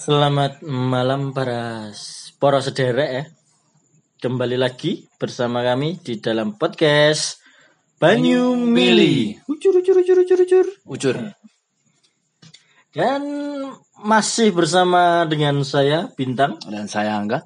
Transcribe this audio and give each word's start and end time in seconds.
Selamat 0.00 0.64
malam 0.64 1.36
para 1.36 1.92
para 2.40 2.64
sederek 2.64 3.10
ya. 3.12 3.24
Kembali 4.16 4.56
lagi 4.56 5.04
bersama 5.20 5.60
kami 5.60 6.00
di 6.00 6.16
dalam 6.16 6.56
podcast 6.56 7.36
Banyu 8.00 8.56
Mili. 8.56 9.36
Ucur 9.44 9.76
ucur 9.76 10.00
ucur 10.00 10.24
ucur 10.24 10.40
ucur. 10.40 10.66
Ucur. 10.88 11.16
Dan 12.96 13.22
masih 14.00 14.56
bersama 14.56 15.28
dengan 15.28 15.60
saya 15.68 16.08
Bintang. 16.16 16.56
Dan 16.64 16.88
saya 16.88 17.20
Angga. 17.20 17.44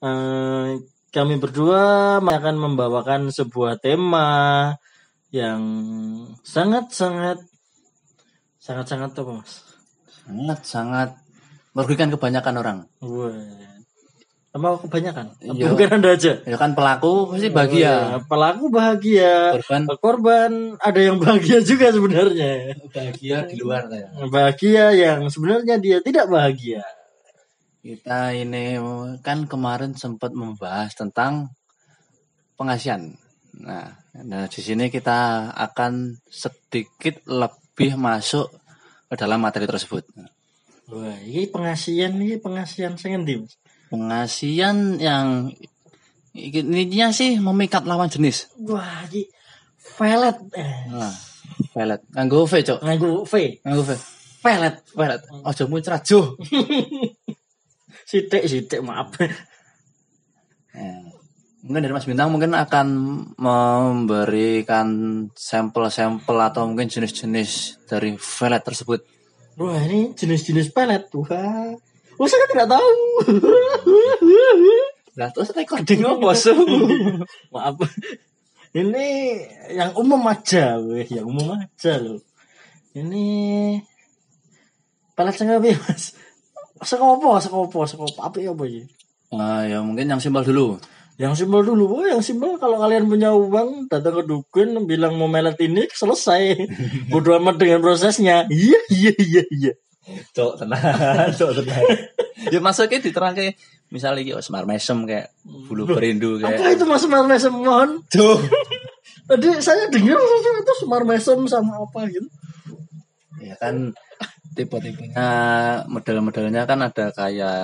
Eh, 0.00 0.80
kami 1.12 1.36
berdua 1.36 2.16
akan 2.16 2.56
membawakan 2.56 3.28
sebuah 3.28 3.76
tema 3.76 4.72
yang 5.36 5.60
sangat 6.48 6.96
sangat 6.96 7.44
sangat 8.56 8.88
sangat 8.88 9.12
apa 9.20 9.32
mas? 9.36 9.52
Sangat 10.24 10.60
sangat 10.64 11.10
merugikan 11.76 12.08
kebanyakan 12.10 12.54
orang. 12.58 12.78
Wah. 13.02 13.34
Apa 14.50 14.82
kebanyakan? 14.82 15.30
Apa 15.30 15.54
Iya. 15.54 15.70
Bukan 15.70 15.88
anda 15.94 16.10
aja. 16.18 16.32
Ya 16.42 16.56
kan 16.58 16.74
pelaku 16.74 17.30
pasti 17.30 17.48
Oh, 17.48 17.54
bahagia. 17.54 17.78
ya. 17.86 17.94
Pelaku 18.26 18.64
bahagia. 18.66 19.34
Korban 19.62 19.82
Korban 20.02 20.52
ada 20.82 21.00
yang 21.00 21.22
bahagia 21.22 21.62
juga 21.62 21.94
sebenarnya. 21.94 22.74
bahagia 22.90 23.46
di 23.46 23.54
luar 23.62 23.86
ya. 23.94 24.10
Bahagia 24.26 24.84
yang 24.90 25.30
sebenarnya 25.30 25.78
dia 25.78 26.02
tidak 26.02 26.26
bahagia. 26.26 26.82
Kita 27.80 28.34
ini 28.34 28.74
kan 29.22 29.46
kemarin 29.46 29.94
sempat 29.94 30.34
membahas 30.34 30.98
tentang 30.98 31.54
pengasihan. 32.58 33.06
Nah, 33.54 33.86
nah 34.26 34.44
di 34.50 34.60
sini 34.60 34.90
kita 34.90 35.54
akan 35.54 36.18
sedikit 36.26 37.22
lebih 37.30 37.94
masuk 37.94 38.50
ke 39.06 39.14
dalam 39.14 39.38
materi 39.38 39.70
tersebut. 39.70 40.04
Wah, 40.90 41.16
ini 41.22 41.46
pengasihan 41.46 42.12
ini 42.18 42.34
pengasihan 42.42 42.98
saya 42.98 43.14
ngendi, 43.14 43.46
Mas? 43.46 43.54
Pengasihan 43.90 44.98
yang 44.98 45.54
ininya 46.34 47.14
sih 47.14 47.38
memikat 47.38 47.86
lawan 47.86 48.10
jenis. 48.10 48.50
Wah, 48.66 49.06
ini 49.10 49.30
pelet 49.94 50.36
eh 50.58 50.74
Nah, 50.90 51.14
pelet. 51.70 52.00
Nganggo 52.10 52.46
V, 52.46 52.52
Cok. 52.66 52.78
nganggo 52.82 53.22
V. 53.22 53.34
Nganggo 53.62 53.82
V. 53.86 53.90
Pelet, 54.40 54.74
pelet. 54.94 55.20
Ojo 55.46 55.62
muncrat 55.70 56.02
jo. 56.02 56.34
Sitik 58.10 58.50
sitik 58.50 58.82
maaf. 58.82 59.14
Eh, 59.20 61.02
mungkin 61.62 61.82
dari 61.86 61.94
Mas 61.94 62.06
Bintang 62.06 62.34
mungkin 62.34 62.54
akan 62.58 62.86
memberikan 63.38 64.88
sampel-sampel 65.34 66.34
atau 66.34 66.66
mungkin 66.66 66.90
jenis-jenis 66.90 67.78
dari 67.86 68.18
velvet 68.18 68.62
tersebut. 68.66 69.19
Wah, 69.60 69.76
ini 69.84 70.16
jenis-jenis 70.16 70.72
pelet. 70.72 71.04
Wah. 71.12 71.76
Wah, 72.16 72.28
saya 72.28 72.48
tidak 72.48 72.72
tahu. 72.72 72.96
Lah 75.20 75.28
terus 75.36 75.52
recording 75.52 76.00
apa 76.08 76.32
su? 76.32 76.56
Maaf. 77.52 77.76
Ini 78.72 79.06
yang 79.76 79.92
umum 80.00 80.24
aja, 80.32 80.80
weh, 80.80 81.04
yang 81.04 81.28
umum 81.28 81.60
aja 81.60 82.00
loh. 82.00 82.24
Ini 82.96 83.26
pelet 85.12 85.34
sing 85.36 85.52
apa 85.52 85.68
Mas? 85.76 86.16
Sekopo, 86.80 87.36
sekopo, 87.36 87.84
sekopo. 87.84 88.16
Apa 88.24 88.40
ya 88.40 88.56
apa 88.56 88.64
ya? 88.64 88.88
Ah, 89.36 89.62
ya 89.68 89.84
mungkin 89.84 90.08
yang 90.08 90.24
simpel 90.24 90.40
dulu. 90.40 90.80
Yang 91.20 91.44
simpel 91.44 91.60
dulu, 91.60 92.00
oh 92.00 92.04
yang 92.08 92.24
simpel 92.24 92.56
kalau 92.56 92.80
kalian 92.80 93.04
punya 93.04 93.36
uang 93.36 93.92
datang 93.92 94.16
ke 94.16 94.22
dukun 94.24 94.88
bilang 94.88 95.20
mau 95.20 95.28
melet 95.28 95.52
ini 95.60 95.84
selesai. 95.92 96.56
Bodoh 97.12 97.36
amat 97.36 97.60
dengan 97.60 97.84
prosesnya. 97.84 98.48
Iya 98.48 98.80
iya 98.88 99.12
iya 99.20 99.44
iya. 99.52 99.72
Cok 100.32 100.64
tenang, 100.64 100.80
cok 101.38 101.50
tenang. 101.60 101.84
ya 102.48 102.58
masuknya 102.58 103.04
diterangke 103.04 103.52
misalnya 103.92 104.24
iki 104.24 104.32
oh, 104.32 104.40
semar 104.40 104.64
mesem 104.64 104.96
kayak 105.04 105.28
bulu 105.44 105.84
perindu 105.84 106.40
Apa 106.40 106.56
kayak. 106.56 106.80
itu 106.80 106.84
mas 106.88 107.04
semar 107.04 107.28
mesem 107.28 107.52
mohon? 107.52 108.00
Cok. 108.08 108.38
Tadi 109.28 109.46
saya 109.60 109.92
dengar 109.92 110.16
itu 110.16 110.72
semar 110.80 111.04
mesem 111.04 111.38
sama 111.44 111.84
apa 111.84 112.08
gitu. 112.08 112.26
Ya 113.44 113.60
kan 113.60 113.92
tipe-tipenya 114.50 115.28
model-modelnya 115.86 116.66
kan 116.66 116.82
ada 116.82 117.10
kayak 117.10 117.58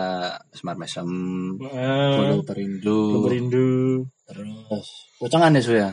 semar 0.55 0.79
mesem, 0.79 1.07
bulu 1.59 2.47
perindu, 2.47 3.27
Berindu. 3.27 4.07
terus 4.23 4.87
pocongan 5.19 5.55
ya 5.55 5.63
su 5.63 5.73
ya. 5.75 5.91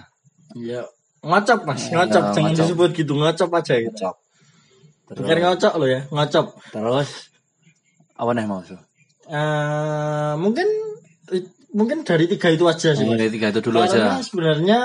Iya. 0.53 0.81
Ngocop 1.23 1.63
mas, 1.63 1.87
Ya, 1.87 2.03
ngocop. 2.03 2.23
Jangan 2.35 2.51
ngocop. 2.51 2.59
disebut 2.59 2.89
gitu, 2.93 3.13
ngocop 3.15 3.49
aja 3.53 3.73
gitu. 3.79 3.95
Cok. 3.95 4.15
Bukan 5.17 5.37
ngocok 5.39 5.73
lo 5.79 5.85
ya, 5.87 6.01
ngocop. 6.11 6.45
Terus 6.69 7.09
apa 8.13 8.31
nih 8.35 8.45
mau 8.45 8.61
su? 8.61 8.75
Eh 9.25 10.33
mungkin 10.35 10.67
mungkin 11.73 12.03
dari 12.03 12.27
tiga 12.27 12.51
itu 12.51 12.67
aja 12.67 12.93
sih. 12.93 13.07
Oh, 13.07 13.15
dari 13.15 13.31
tiga 13.31 13.49
itu 13.49 13.63
dulu 13.63 13.81
Karena 13.81 14.19
aja. 14.19 14.21
sebenarnya 14.21 14.79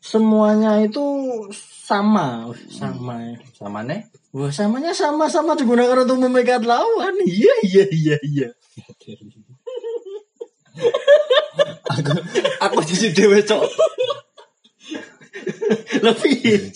semuanya 0.00 0.80
itu 0.80 1.04
sama, 1.84 2.48
sama 2.70 3.20
ya. 3.20 3.36
Sama 3.52 3.82
nih? 3.84 4.00
Wah, 4.30 4.54
samanya 4.54 4.94
sama-sama 4.94 5.58
digunakan 5.58 6.06
untuk 6.06 6.22
memikat 6.22 6.62
lawan. 6.62 7.14
Iya, 7.26 7.54
iya, 7.66 7.84
iya, 7.90 8.16
iya. 8.22 8.48
aku 11.90 12.10
aku 12.62 12.78
jadi 12.86 13.10
dewe 13.10 13.42
cok. 13.42 13.62
Lebih 16.06 16.70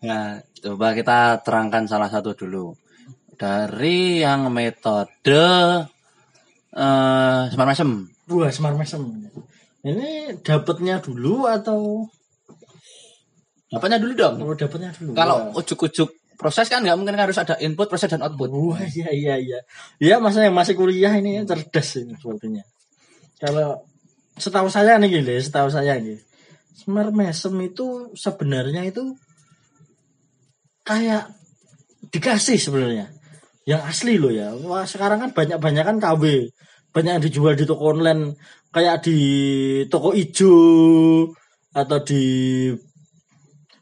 Nah, 0.00 0.40
coba 0.64 0.96
kita 0.96 1.44
terangkan 1.44 1.84
salah 1.84 2.08
satu 2.08 2.32
dulu. 2.32 2.72
Dari 3.36 4.24
yang 4.24 4.48
metode 4.48 5.44
eh 6.72 7.42
semar 7.52 7.68
mesem. 7.68 8.08
Wah, 8.32 8.48
semar 8.48 8.72
mesem. 8.80 9.28
Ini 9.84 10.40
dapatnya 10.40 11.04
dulu 11.04 11.44
atau 11.44 12.08
Dapatnya 13.68 13.98
dulu 14.00 14.12
dong. 14.14 14.34
oh, 14.40 14.56
dapatnya 14.56 14.94
dulu? 14.94 15.12
Kalau 15.18 15.50
ujuk-ujuk 15.58 16.23
proses 16.34 16.66
kan 16.66 16.82
nggak 16.82 16.98
mungkin 16.98 17.16
harus 17.16 17.38
ada 17.38 17.58
input, 17.62 17.86
proses 17.88 18.10
dan 18.10 18.22
output. 18.22 18.50
Wah, 18.50 18.82
iya, 18.84 19.10
iya, 19.10 19.34
iya. 19.38 19.58
Iya, 19.98 20.16
masa 20.18 20.44
yang 20.44 20.54
masih 20.54 20.74
kuliah 20.74 21.14
ini 21.14 21.42
cerdas 21.46 21.88
ini 21.98 22.14
sepertinya. 22.18 22.64
Kalau 23.38 23.82
setahu 24.38 24.68
saya 24.70 24.98
nih 24.98 25.20
gini, 25.20 25.34
setahu 25.38 25.70
saya 25.70 25.98
nih. 25.98 26.18
Semar 26.74 27.14
mesem 27.14 27.54
itu 27.62 28.10
sebenarnya 28.18 28.82
itu 28.82 29.14
kayak 30.82 31.30
dikasih 32.10 32.58
sebenarnya. 32.58 33.10
Yang 33.64 33.82
asli 33.88 34.14
loh 34.20 34.32
ya. 34.34 34.52
Wah, 34.52 34.84
sekarang 34.84 35.22
kan 35.22 35.30
banyak-banyak 35.32 35.84
kan 35.86 35.96
KW. 36.02 36.52
Banyak 36.94 37.12
yang 37.18 37.24
dijual 37.24 37.54
di 37.58 37.64
toko 37.66 37.90
online 37.90 38.38
kayak 38.74 39.06
di 39.06 39.18
toko 39.86 40.14
ijo 40.14 40.54
atau 41.74 41.98
di 42.02 42.22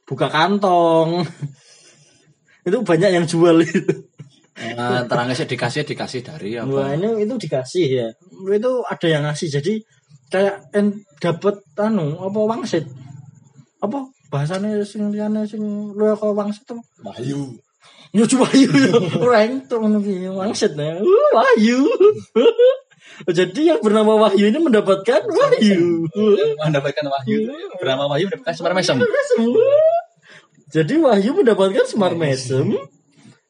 buka 0.07 0.29
kantong. 0.29 1.21
itu 2.63 2.79
banyak 2.83 3.11
yang 3.11 3.27
jual 3.27 3.59
itu. 3.63 3.83
Nah, 4.53 5.09
terangnya 5.09 5.35
sih 5.35 5.49
dikasih 5.49 5.83
dikasih 5.89 6.21
dari 6.21 6.61
Wah 6.61 6.93
apa? 6.93 6.95
ini 6.95 7.25
itu 7.25 7.35
dikasih 7.41 7.87
ya. 7.89 8.09
Itu 8.53 8.85
ada 8.85 9.07
yang 9.09 9.25
ngasih. 9.25 9.49
Jadi 9.49 9.81
kayak 10.29 10.71
en 10.77 11.03
dapat 11.19 11.65
anu 11.81 12.21
apa 12.21 12.41
wangsit. 12.45 12.85
Apa 13.81 14.13
bahasanya 14.29 14.79
sing 14.85 15.09
liyane 15.09 15.49
sing 15.49 15.63
luwih 15.97 16.15
kok 16.15 16.37
wangsit 16.37 16.69
apa? 16.69 16.83
Bayu. 17.01 17.57
Yo 18.13 18.29
coba 18.29 18.45
ayo 18.53 18.69
rank 19.25 19.73
tuh 19.73 19.81
ngono 19.81 20.05
ki 20.05 20.29
wangsit 20.29 20.77
ya. 20.77 21.01
Uh, 21.01 21.29
Wahyu. 21.33 21.81
Jadi 23.41 23.73
yang 23.73 23.81
bernama 23.81 24.29
Wahyu 24.29 24.53
ini 24.53 24.61
mendapatkan 24.61 25.21
Wahyu. 25.33 26.09
Mendapatkan 26.61 27.05
wahyu. 27.09 27.49
Bernama 27.81 28.09
wahyu 28.13 28.29
mendapatkan 28.29 28.53
semar 28.53 28.73
mesem. 28.77 29.01
Jadi 30.73 30.95
Wahyu 30.97 31.37
mendapatkan 31.37 31.85
semar 31.85 32.17
mesem 32.17 32.73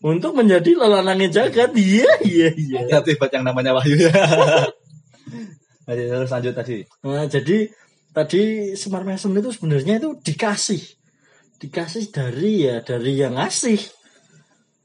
untuk 0.02 0.34
menjadi 0.34 0.74
lelanangnya 0.74 1.30
jagat. 1.30 1.70
Iya 1.78 2.10
iya 2.26 2.48
iya. 2.50 2.78
Hati 2.90 3.14
buat 3.14 3.30
yang 3.30 3.46
namanya 3.46 3.78
wahyu 3.78 3.96
ya. 3.96 4.10
Ayo 5.88 6.02
terus 6.10 6.30
lanjut 6.30 6.54
tadi. 6.54 6.86
Nah, 7.02 7.26
jadi 7.26 7.66
tadi 8.14 8.74
Semar 8.78 9.02
Mesem 9.02 9.34
itu 9.34 9.50
sebenarnya 9.50 9.98
itu 9.98 10.14
dikasih. 10.14 10.82
Dikasih 11.58 12.14
dari 12.14 12.70
ya 12.70 12.82
dari 12.86 13.18
yang 13.18 13.34
ngasih. 13.34 13.82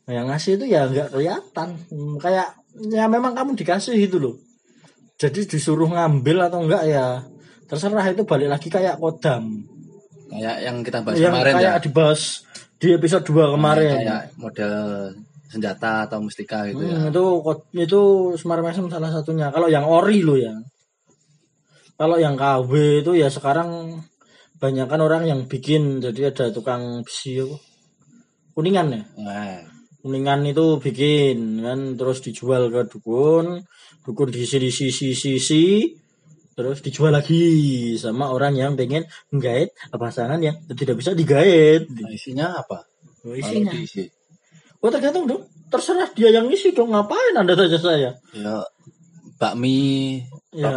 Nah, 0.10 0.14
yang 0.14 0.26
ngasih 0.30 0.58
itu 0.58 0.66
ya 0.66 0.90
nggak 0.90 1.14
kelihatan. 1.14 1.70
Hmm, 1.94 2.18
kayak 2.18 2.58
ya 2.90 3.06
memang 3.06 3.38
kamu 3.38 3.54
dikasih 3.54 3.94
gitu 3.94 4.18
loh. 4.18 4.36
Jadi 5.22 5.46
disuruh 5.46 5.90
ngambil 5.90 6.50
atau 6.50 6.66
enggak 6.66 6.84
ya 6.90 7.26
terserah 7.70 8.06
itu 8.10 8.26
balik 8.26 8.50
lagi 8.58 8.70
kayak 8.74 8.98
kodam. 8.98 9.70
Kayak 10.28 10.58
yang 10.64 10.78
kita 10.84 11.00
bahas 11.04 11.18
yang 11.18 11.34
kemarin 11.34 11.54
kayak 11.56 11.76
ya. 11.76 11.84
dibahas 11.84 12.22
di 12.78 12.88
episode 12.94 13.24
2 13.26 13.56
kemarin. 13.56 13.98
Kayak 14.04 14.24
model 14.38 14.74
senjata 15.48 16.06
atau 16.06 16.20
mustika 16.20 16.68
gitu 16.68 16.84
ya. 16.84 17.00
Hmm, 17.00 17.10
itu 17.10 17.26
kod- 17.40 17.72
itu 17.72 18.02
Semar 18.36 18.60
Mesem 18.60 18.92
salah 18.92 19.10
satunya. 19.10 19.48
Kalau 19.50 19.72
yang 19.72 19.88
ori 19.88 20.20
lo 20.22 20.36
ya. 20.36 20.52
Kalau 21.98 22.22
yang 22.22 22.38
KW 22.38 23.02
itu 23.02 23.18
ya 23.18 23.32
sekarang 23.32 23.98
banyak 24.58 24.86
kan 24.90 25.02
orang 25.02 25.24
yang 25.30 25.46
bikin 25.46 26.02
jadi 26.02 26.34
ada 26.34 26.50
tukang 26.50 27.06
besi 27.06 27.38
kuningan 28.58 28.90
ya 28.90 29.04
Nah, 29.22 29.62
kuningan 30.02 30.50
itu 30.50 30.82
bikin 30.82 31.62
kan 31.62 31.94
terus 31.94 32.26
dijual 32.26 32.74
ke 32.74 32.90
dukun 32.90 33.62
dukun 34.02 34.28
diisi 34.34 34.58
diisi 34.58 34.90
diisi 34.90 35.06
diisi 35.14 35.66
terus 36.58 36.82
dijual 36.82 37.14
lagi 37.14 37.38
sama 38.02 38.34
orang 38.34 38.58
yang 38.58 38.74
pengen 38.74 39.06
menggait 39.30 39.70
pasangan 39.94 40.42
yang 40.42 40.58
tidak 40.74 40.98
bisa 40.98 41.14
digait. 41.14 41.86
Nah, 41.86 42.10
isinya 42.10 42.58
apa? 42.58 42.90
Oh, 43.22 43.38
isinya. 43.38 43.70
diisi. 43.70 44.10
oh 44.82 44.90
tergantung 44.90 45.30
dong. 45.30 45.46
Terserah 45.70 46.10
dia 46.18 46.34
yang 46.34 46.50
isi 46.50 46.74
dong. 46.74 46.90
Ngapain 46.90 47.38
anda 47.38 47.54
tanya 47.54 47.78
saya? 47.78 48.18
Ya 48.34 48.66
bakmi, 49.38 50.26
Ya. 50.50 50.74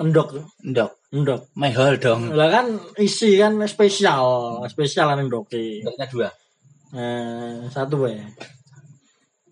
endok. 0.00 0.40
Ndok, 0.64 0.92
endok. 1.12 1.40
Mehol 1.52 2.00
dong. 2.00 2.32
lah 2.32 2.48
kan 2.48 2.80
isi 2.96 3.36
kan 3.36 3.60
spesial. 3.68 4.64
Spesial 4.72 5.12
kan 5.12 5.20
endoke 5.20 5.84
Ndoknya 5.84 6.06
dua. 6.08 6.28
eh, 6.96 7.68
satu 7.68 8.08
ya 8.08 8.24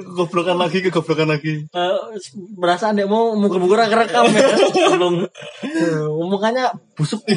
Kegoblokan 0.09 0.57
lagi, 0.57 0.79
kegoblokan 0.81 1.29
lagi. 1.29 1.69
Eh, 1.69 1.99
merasa 2.57 2.91
anda 2.91 3.05
mau 3.05 3.37
muka-muka 3.37 3.85
rekam 3.85 4.25
ya. 4.33 4.49
Belum. 4.97 5.29
Eh, 5.63 6.05
omongannya 6.09 6.73
busuk. 6.97 7.21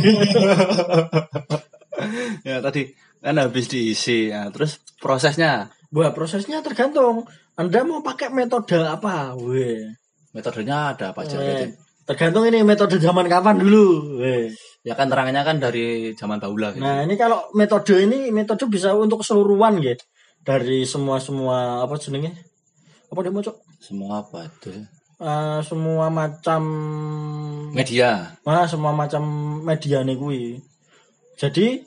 Ya 2.42 2.58
tadi 2.64 2.98
kan 3.22 3.38
habis 3.38 3.70
diisi. 3.70 4.34
Ya, 4.34 4.50
terus 4.50 4.82
prosesnya, 4.98 5.70
Wah 5.92 6.16
prosesnya 6.16 6.64
tergantung. 6.64 7.28
Anda 7.60 7.84
mau 7.84 8.00
pakai 8.00 8.32
metode 8.32 8.80
apa? 8.80 9.36
Weh. 9.36 9.92
metodenya 10.32 10.96
ada 10.96 11.12
apa 11.12 11.28
aja? 11.28 11.36
Eh, 11.44 11.76
tergantung 12.08 12.48
ini 12.48 12.64
metode 12.64 12.96
zaman 12.96 13.28
kapan 13.28 13.60
dulu. 13.60 14.18
Weh. 14.24 14.48
Ya 14.88 14.96
kan 14.96 15.12
terangnya 15.12 15.44
kan 15.44 15.60
dari 15.60 16.16
zaman 16.18 16.42
bahula 16.42 16.74
gitu. 16.74 16.82
nah 16.82 17.06
ini 17.06 17.14
kalau 17.20 17.52
metode 17.54 18.02
ini 18.02 18.34
metode 18.34 18.66
bisa 18.72 18.96
untuk 18.96 19.22
keseluruhan 19.22 19.78
gitu. 19.84 20.02
Dari 20.42 20.88
semua 20.88 21.22
semua 21.22 21.86
apa 21.86 22.00
jenenge 22.02 22.34
apa 23.12 23.28
mau 23.28 23.44
cok 23.44 23.58
Semua 23.84 24.24
apa 24.24 24.48
itu? 24.48 24.72
Eh, 25.22 25.60
semua 25.62 26.10
macam 26.10 26.62
Media. 27.76 28.34
Nah, 28.42 28.66
semua 28.66 28.90
macam 28.90 29.22
media 29.62 30.02
nih 30.02 30.18
kui. 30.18 30.58
Jadi 31.38 31.86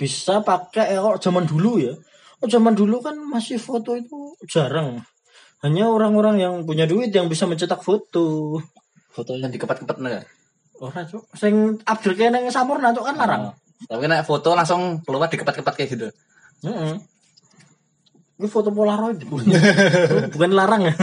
bisa 0.00 0.40
pakai 0.40 0.96
eh, 0.96 1.00
kalau 1.00 1.20
zaman 1.20 1.44
dulu 1.44 1.76
ya. 1.76 1.92
Oh, 2.40 2.48
zaman 2.48 2.72
dulu 2.72 3.04
kan 3.04 3.20
masih 3.20 3.60
foto 3.60 3.92
itu 3.92 4.32
jarang. 4.48 5.04
Hanya 5.60 5.92
orang-orang 5.92 6.40
yang 6.40 6.54
punya 6.64 6.88
duit 6.88 7.12
yang 7.12 7.28
bisa 7.28 7.44
mencetak 7.44 7.84
foto. 7.84 8.56
Foto 9.12 9.36
yang 9.36 9.52
dikepet-kepet 9.52 10.00
enggak? 10.00 10.24
Ora, 10.80 11.04
Cuk. 11.04 11.28
Sing 11.36 11.76
Abdul 11.84 12.16
kene 12.16 12.48
Sampurna 12.48 12.96
Cuk 12.96 13.04
kan 13.04 13.16
larang. 13.20 13.52
Oh. 13.52 13.54
Tapi 13.92 14.08
naik 14.08 14.24
foto 14.24 14.56
langsung 14.56 15.04
keluar 15.04 15.28
dikepet-kepet 15.28 15.74
kayak 15.76 15.90
gitu. 15.92 16.08
Heeh. 16.64 16.96
Ini 18.40 18.48
foto 18.48 18.72
Polaroid. 18.72 19.20
Bukan 20.32 20.50
larang 20.56 20.88
ya. 20.88 20.94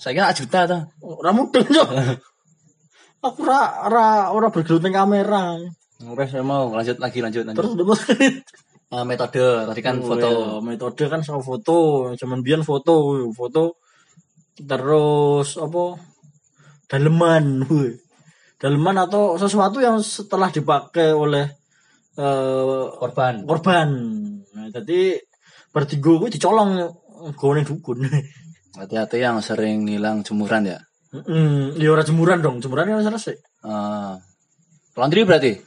Saya 0.00 0.12
kira 0.16 0.32
juta 0.32 0.64
tuh. 0.64 0.80
Ora 1.04 1.36
mudeng. 1.36 1.68
Aku 3.28 3.42
ora 3.44 3.84
ora 3.84 4.06
ora 4.32 4.48
bergelut 4.48 4.80
ning 4.80 4.96
kamera. 4.96 5.60
Wes 6.16 6.30
saya 6.32 6.40
mau 6.40 6.70
lanjut 6.72 6.96
lagi 6.96 7.18
lanjut 7.20 7.44
lanjut. 7.44 7.60
Terus 7.60 7.72
udah 7.76 7.86
Eh, 8.88 9.04
metode 9.04 9.68
tadi 9.68 9.84
kan 9.84 10.00
Oh, 10.00 10.16
foto. 10.16 10.28
iya, 10.32 10.64
metode 10.64 11.04
kan 11.12 11.20
sama 11.20 11.44
foto 11.44 12.08
cuman 12.16 12.40
biar 12.40 12.64
foto 12.64 13.20
foto 13.36 13.76
terus 14.56 15.60
apa 15.60 16.00
daleman 16.88 17.68
daleman 18.56 18.96
atau 19.04 19.36
sesuatu 19.36 19.84
yang 19.84 20.00
setelah 20.00 20.48
dipakai 20.48 21.12
oleh 21.12 21.52
eh, 22.16 22.84
Korban. 22.96 23.44
korban 23.44 23.88
nah, 24.56 24.72
jadi 24.72 25.20
bertiga 25.74 26.12
gue 26.16 26.30
dicolong 26.32 26.70
gue 27.34 27.62
dukun 27.66 27.98
Hati-hati 28.78 29.18
yang 29.18 29.42
sering 29.42 29.82
nilang 29.82 30.22
jemuran 30.22 30.62
ya. 30.62 30.78
Hmm, 31.10 31.74
ya 31.74 31.90
ora 31.90 32.06
jemuran 32.06 32.38
dong 32.44 32.60
jemuran 32.62 32.86
kan 32.86 33.02
selesai 33.02 33.34
Eh, 33.64 34.14
laundry 34.94 35.26
berarti? 35.26 35.58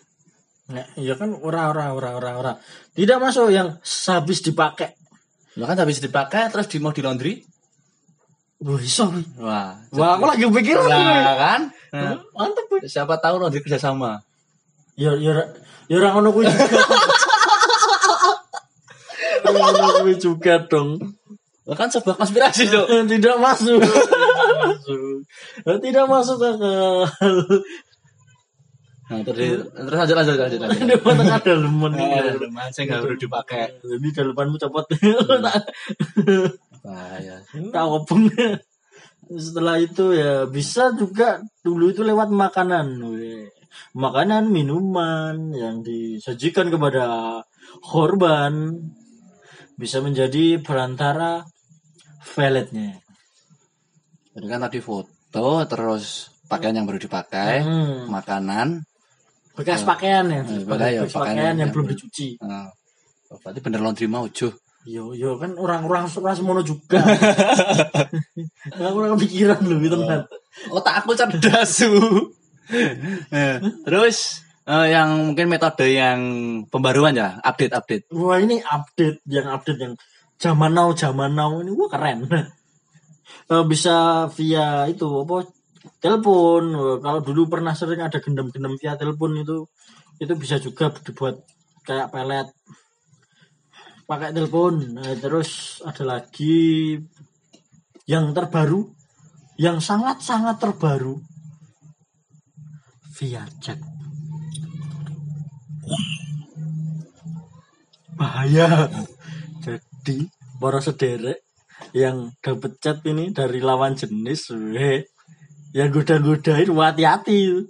Nah, 0.72 0.88
iya 0.96 1.20
kan 1.20 1.36
ora 1.36 1.68
ora 1.68 1.92
ora 1.92 2.16
ora 2.16 2.32
ora 2.40 2.54
tidak 2.96 3.20
masuk 3.20 3.52
yang 3.52 3.76
habis 3.84 4.40
dipakai 4.40 4.96
Ya 5.60 5.68
kan 5.68 5.76
habis 5.76 6.00
dipakai 6.00 6.48
terus 6.48 6.72
di 6.72 6.80
mau 6.80 6.96
di 6.96 7.04
laundry. 7.04 7.44
Wah, 8.64 8.80
iso. 8.80 9.12
Wah. 9.36 9.84
Wah, 9.92 10.10
aku 10.16 10.24
lagi 10.24 10.48
pikiran. 10.48 10.88
Nah, 10.88 11.36
kan? 11.36 11.62
Nah, 11.92 12.24
Mantep, 12.32 12.72
siapa 12.88 13.20
tahu 13.20 13.36
laundry 13.36 13.60
kerjasama. 13.60 14.24
Ya 14.96 15.12
ya 15.20 15.44
ya 15.92 15.96
ora 16.00 16.16
ngono 16.16 16.32
kuwi 16.32 16.48
juga. 16.48 16.80
Kuwi 19.56 20.16
juga 20.18 20.62
dong. 20.66 21.00
Kan 21.72 21.88
sebuah 21.88 22.20
konspirasi, 22.20 22.68
Cuk. 22.68 22.86
Tidak 23.12 23.36
masuk. 23.40 23.80
Tidak 25.64 26.06
masuk 26.10 26.38
akal. 26.42 27.08
Nah, 29.12 29.20
terus 29.28 29.68
terus 29.68 29.98
lanjut 30.00 30.16
lanjut 30.16 30.36
lanjut 30.40 30.60
lanjut. 30.64 30.80
Ini 30.88 30.96
mana 31.04 31.36
ada 31.36 31.52
lemon 31.52 31.92
Eh, 32.00 32.48
Masih 32.48 32.88
nggak 32.88 33.00
perlu 33.04 33.18
dipakai. 33.20 33.76
Ini 33.84 34.08
dalemanmu 34.16 34.56
copot. 34.56 34.88
Bahaya. 36.84 37.36
Tak 37.52 37.86
opung. 37.92 38.32
Setelah 39.32 39.80
itu 39.84 40.16
ya 40.16 40.48
bisa 40.48 40.96
juga 40.96 41.44
dulu 41.60 41.92
itu 41.92 42.08
lewat 42.08 42.32
makanan. 42.32 43.04
Makanan, 43.96 44.48
minuman 44.48 45.56
yang 45.56 45.84
disajikan 45.84 46.72
kepada 46.72 47.40
korban 47.84 48.76
bisa 49.82 49.98
menjadi 49.98 50.62
perantara 50.62 51.42
valetnya. 52.38 53.02
Jadi 54.32 54.46
kan 54.46 54.62
tadi 54.62 54.78
foto 54.80 55.66
terus 55.66 56.30
pakaian 56.46 56.78
yang 56.78 56.86
baru 56.86 57.02
dipakai, 57.02 57.66
Hmm. 57.66 58.06
makanan. 58.08 58.86
Bekas 59.58 59.82
pakaian 59.84 60.30
ya, 60.30 60.46
Eh, 60.46 60.64
bekas, 60.64 60.90
ya, 60.94 61.02
bekas 61.04 61.18
pakaian 61.18 61.36
pakaian 61.36 61.46
yang 61.50 61.58
yang 61.60 61.70
belum 61.74 61.88
dicuci. 61.92 62.38
Oh, 62.40 63.38
berarti 63.42 63.60
bener 63.60 63.82
laundry 63.82 64.08
mau 64.08 64.30
cuh. 64.30 64.54
Yo 64.82 65.14
yo 65.14 65.38
kan 65.38 65.54
orang-orang 65.58 66.10
orang 66.10 66.36
semono 66.36 66.62
juga. 66.62 67.02
Orang-orang 68.82 69.20
pikiran 69.20 69.62
loh 69.62 69.78
itu 69.78 69.98
kan. 70.02 70.26
Otak 70.70 71.04
aku 71.04 71.18
cerdas 71.18 71.70
su. 71.82 71.92
Eh, 72.72 73.60
terus 73.84 74.48
eh, 74.68 74.88
yang 74.94 75.32
mungkin 75.32 75.48
metode 75.50 75.88
yang 75.90 76.20
pembaruan 76.68 77.18
ya, 77.18 77.40
update 77.42 77.74
update. 77.74 78.04
Wah 78.14 78.38
ini 78.38 78.62
update 78.62 79.26
yang 79.30 79.48
update 79.50 79.80
yang 79.80 79.94
zaman 80.42 80.74
now 80.74 80.90
zaman 80.98 81.34
now 81.38 81.62
ini 81.62 81.72
wah 81.74 81.90
keren. 81.90 82.28
Eh, 83.52 83.66
bisa 83.68 84.28
via 84.32 84.88
itu 84.88 85.08
apa 85.08 85.44
telepon. 86.00 86.64
Wah, 86.72 86.98
Kalau 87.04 87.20
dulu 87.20 87.48
pernah 87.52 87.76
sering 87.76 88.00
ada 88.04 88.20
gendam-gendam 88.24 88.76
via 88.80 88.96
telepon 88.96 89.36
itu 89.40 89.68
itu 90.24 90.34
bisa 90.40 90.56
juga 90.60 90.92
dibuat 91.04 91.44
kayak 91.84 92.12
pelet 92.12 92.48
pakai 94.08 94.36
telepon. 94.36 95.00
Nah, 95.00 95.16
terus 95.16 95.80
ada 95.84 96.04
lagi 96.04 96.96
yang 98.08 98.36
terbaru 98.36 98.84
yang 99.56 99.80
sangat-sangat 99.80 100.60
terbaru 100.60 101.20
via 103.16 103.48
chat. 103.64 103.91
Bahaya. 108.18 108.90
Jadi 109.62 110.30
para 110.62 110.80
sederek 110.82 111.42
yang 111.98 112.34
dapet 112.42 112.78
chat 112.82 113.02
ini 113.10 113.34
dari 113.34 113.60
lawan 113.60 113.98
jenis, 113.98 114.54
weh, 114.54 115.06
yang 115.74 115.90
goda-godain 115.90 116.70
hati-hati. 116.70 117.66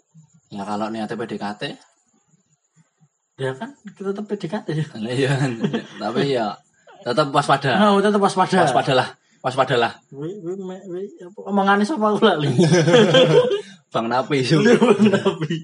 Ya 0.52 0.68
kalau 0.68 0.92
niatnya 0.92 1.16
PDKT, 1.16 1.80
Ya 3.42 3.58
kan 3.58 3.74
kita 3.82 4.14
tetap 4.14 4.26
PDKT. 4.30 4.68
iya. 5.18 5.34
Tapi 5.98 6.36
ya 6.36 6.54
tetap 7.02 7.34
waspada. 7.34 7.74
Nah, 7.74 7.98
tetap 7.98 8.22
waspada. 8.22 8.70
Waspadalah, 8.70 9.08
waspadalah. 9.42 9.92
Apa 9.98 11.40
omongannya 11.50 11.88
sama 11.88 12.14
aku 12.14 12.22
lali. 12.22 12.54
Bang 13.92 14.08
Napi 14.08 14.46
su. 14.46 14.62
Nabi. 14.62 15.56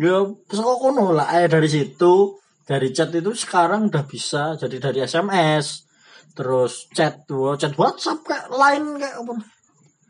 Ya, 0.00 0.24
kok 0.24 0.78
kono 0.80 1.12
lah 1.12 1.28
eh 1.36 1.46
dari 1.46 1.68
situ 1.68 2.38
dari 2.64 2.94
chat 2.94 3.12
itu 3.12 3.32
sekarang 3.36 3.92
udah 3.92 4.04
bisa 4.08 4.56
jadi 4.56 4.76
dari 4.80 4.98
SMS 5.04 5.84
terus 6.32 6.88
chat 6.96 7.28
tuh 7.28 7.54
chat 7.60 7.76
WhatsApp 7.76 8.24
kayak 8.24 8.46
lain 8.48 8.96
kayak 8.96 9.20
apa 9.20 9.34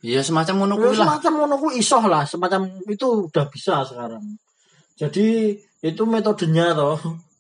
Iya 0.03 0.19
semacam 0.27 0.55
ngono 0.67 0.75
Ya, 0.75 0.81
kuwi 0.83 0.91
lah. 0.91 0.99
semacam 1.07 1.33
ngono 1.39 1.55
kuwi 1.63 1.73
isoh 1.79 2.05
lah, 2.11 2.27
semacam 2.27 2.67
itu 2.91 3.07
udah 3.31 3.47
bisa 3.47 3.87
sekarang. 3.87 4.35
Jadi 4.99 5.55
itu 5.79 6.03
metodenya 6.11 6.75
toh. 6.75 6.99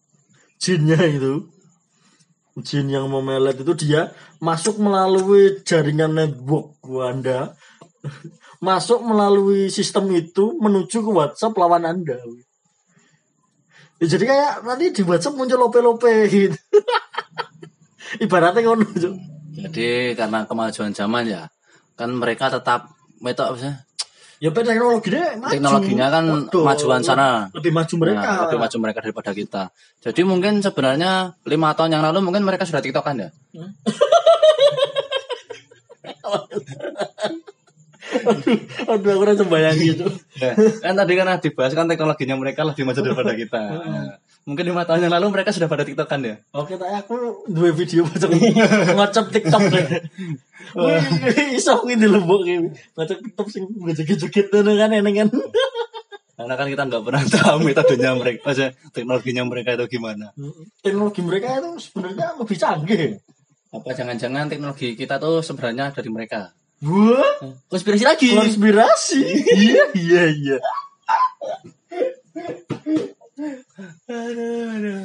Jinnya 0.63 1.03
itu. 1.11 1.43
Jin 2.63 2.87
yang 2.93 3.09
memelet 3.09 3.65
itu 3.65 3.73
dia 3.75 4.13
masuk 4.39 4.77
melalui 4.79 5.65
jaringan 5.65 6.13
network 6.13 6.79
Anda 6.85 7.57
masuk 8.63 9.03
melalui 9.03 9.67
sistem 9.75 10.07
itu 10.15 10.55
menuju 10.63 11.03
ke 11.03 11.11
WhatsApp 11.11 11.59
lawan 11.59 11.83
Anda. 11.83 12.15
Ya, 13.99 14.07
jadi 14.07 14.25
kayak 14.31 14.53
nanti 14.63 14.95
di 14.95 15.03
WhatsApp 15.03 15.35
muncul 15.35 15.59
lope-lope 15.59 16.31
gitu. 16.31 16.55
Ibaratnya 18.25 18.63
ngono. 18.63 18.87
Jadi 19.53 20.15
karena 20.15 20.47
kemajuan 20.47 20.95
zaman 20.95 21.27
ya, 21.27 21.51
kan 21.99 22.15
mereka 22.15 22.55
tetap 22.55 22.95
metode 23.19 23.51
apa 23.51 23.59
sih? 23.59 23.75
Ya 24.43 24.51
teknologinya 24.51 25.39
maju. 25.39 25.55
Teknologinya 25.55 26.07
kan 26.11 26.25
Waduh, 26.51 26.67
majuan 26.67 27.03
sana. 27.03 27.47
Lebih 27.55 27.71
maju 27.71 27.95
mereka. 27.99 28.27
Nah, 28.27 28.39
lebih 28.47 28.59
maju 28.59 28.77
mereka 28.83 28.99
daripada 28.99 29.31
kita. 29.31 29.71
Jadi 30.03 30.21
mungkin 30.27 30.59
sebenarnya 30.59 31.39
lima 31.47 31.71
tahun 31.79 31.95
yang 31.95 32.03
lalu 32.03 32.27
mungkin 32.27 32.43
mereka 32.43 32.67
sudah 32.67 32.83
tiktokan 32.83 33.23
ya. 33.23 33.31
Aduh, 38.93 39.11
aku 39.17 39.25
rasa 39.25 39.45
bayangin 39.47 39.97
itu. 39.97 40.07
Ya, 40.37 40.53
kan 40.83 40.95
tadi 40.97 41.13
kan 41.17 41.29
dibahas 41.41 41.73
kan 41.73 41.87
teknologinya 41.89 42.37
mereka 42.37 42.65
lebih 42.67 42.85
maju 42.85 43.01
daripada 43.01 43.33
kita. 43.33 43.61
Mungkin 44.49 44.75
lima 44.75 44.83
tahun 44.83 45.07
yang 45.07 45.15
lalu 45.15 45.39
mereka 45.39 45.55
sudah 45.55 45.71
pada 45.71 45.87
tiktokan 45.87 46.19
ya. 46.27 46.35
Oke, 46.51 46.75
tak 46.75 46.91
aku 47.07 47.47
dua 47.47 47.71
video 47.71 48.03
macam 48.03 48.29
ngocap 48.99 49.31
TikTok 49.31 49.63
deh. 49.75 49.87
Iso 51.55 51.87
ini 51.87 52.07
lembok 52.11 52.43
ini. 52.43 52.69
Ngocap 52.99 53.19
TikTok 53.23 53.47
sing 53.55 53.71
joget-joget 53.71 54.51
tuh 54.51 54.67
kan 54.67 54.91
eneng 54.91 55.15
kan. 55.15 55.29
Karena 56.33 56.55
kan 56.59 56.67
kita 56.67 56.83
nggak 56.91 57.03
pernah 57.07 57.23
tahu 57.23 57.57
metodenya 57.63 58.19
mereka, 58.19 58.51
maksudnya 58.51 58.71
teknologinya 58.91 59.43
mereka 59.47 59.79
itu 59.79 59.85
gimana. 59.95 60.35
Teknologi 60.83 61.23
mereka 61.23 61.63
itu 61.63 61.71
sebenarnya 61.79 62.35
lebih 62.35 62.57
canggih. 62.59 63.23
Apa 63.71 63.95
jangan-jangan 63.95 64.51
teknologi 64.51 64.99
kita 64.99 65.23
tuh 65.23 65.39
sebenarnya 65.39 65.95
dari 65.95 66.11
mereka? 66.11 66.51
Wah, 66.83 67.55
Konspirasi 67.71 68.05
lagi. 68.05 68.31
konspirasi. 68.35 69.23
Iya, 69.55 69.85
iya, 69.95 70.23
iya. 70.35 70.57
Aduh, 74.11 74.67
aduh. 74.75 75.03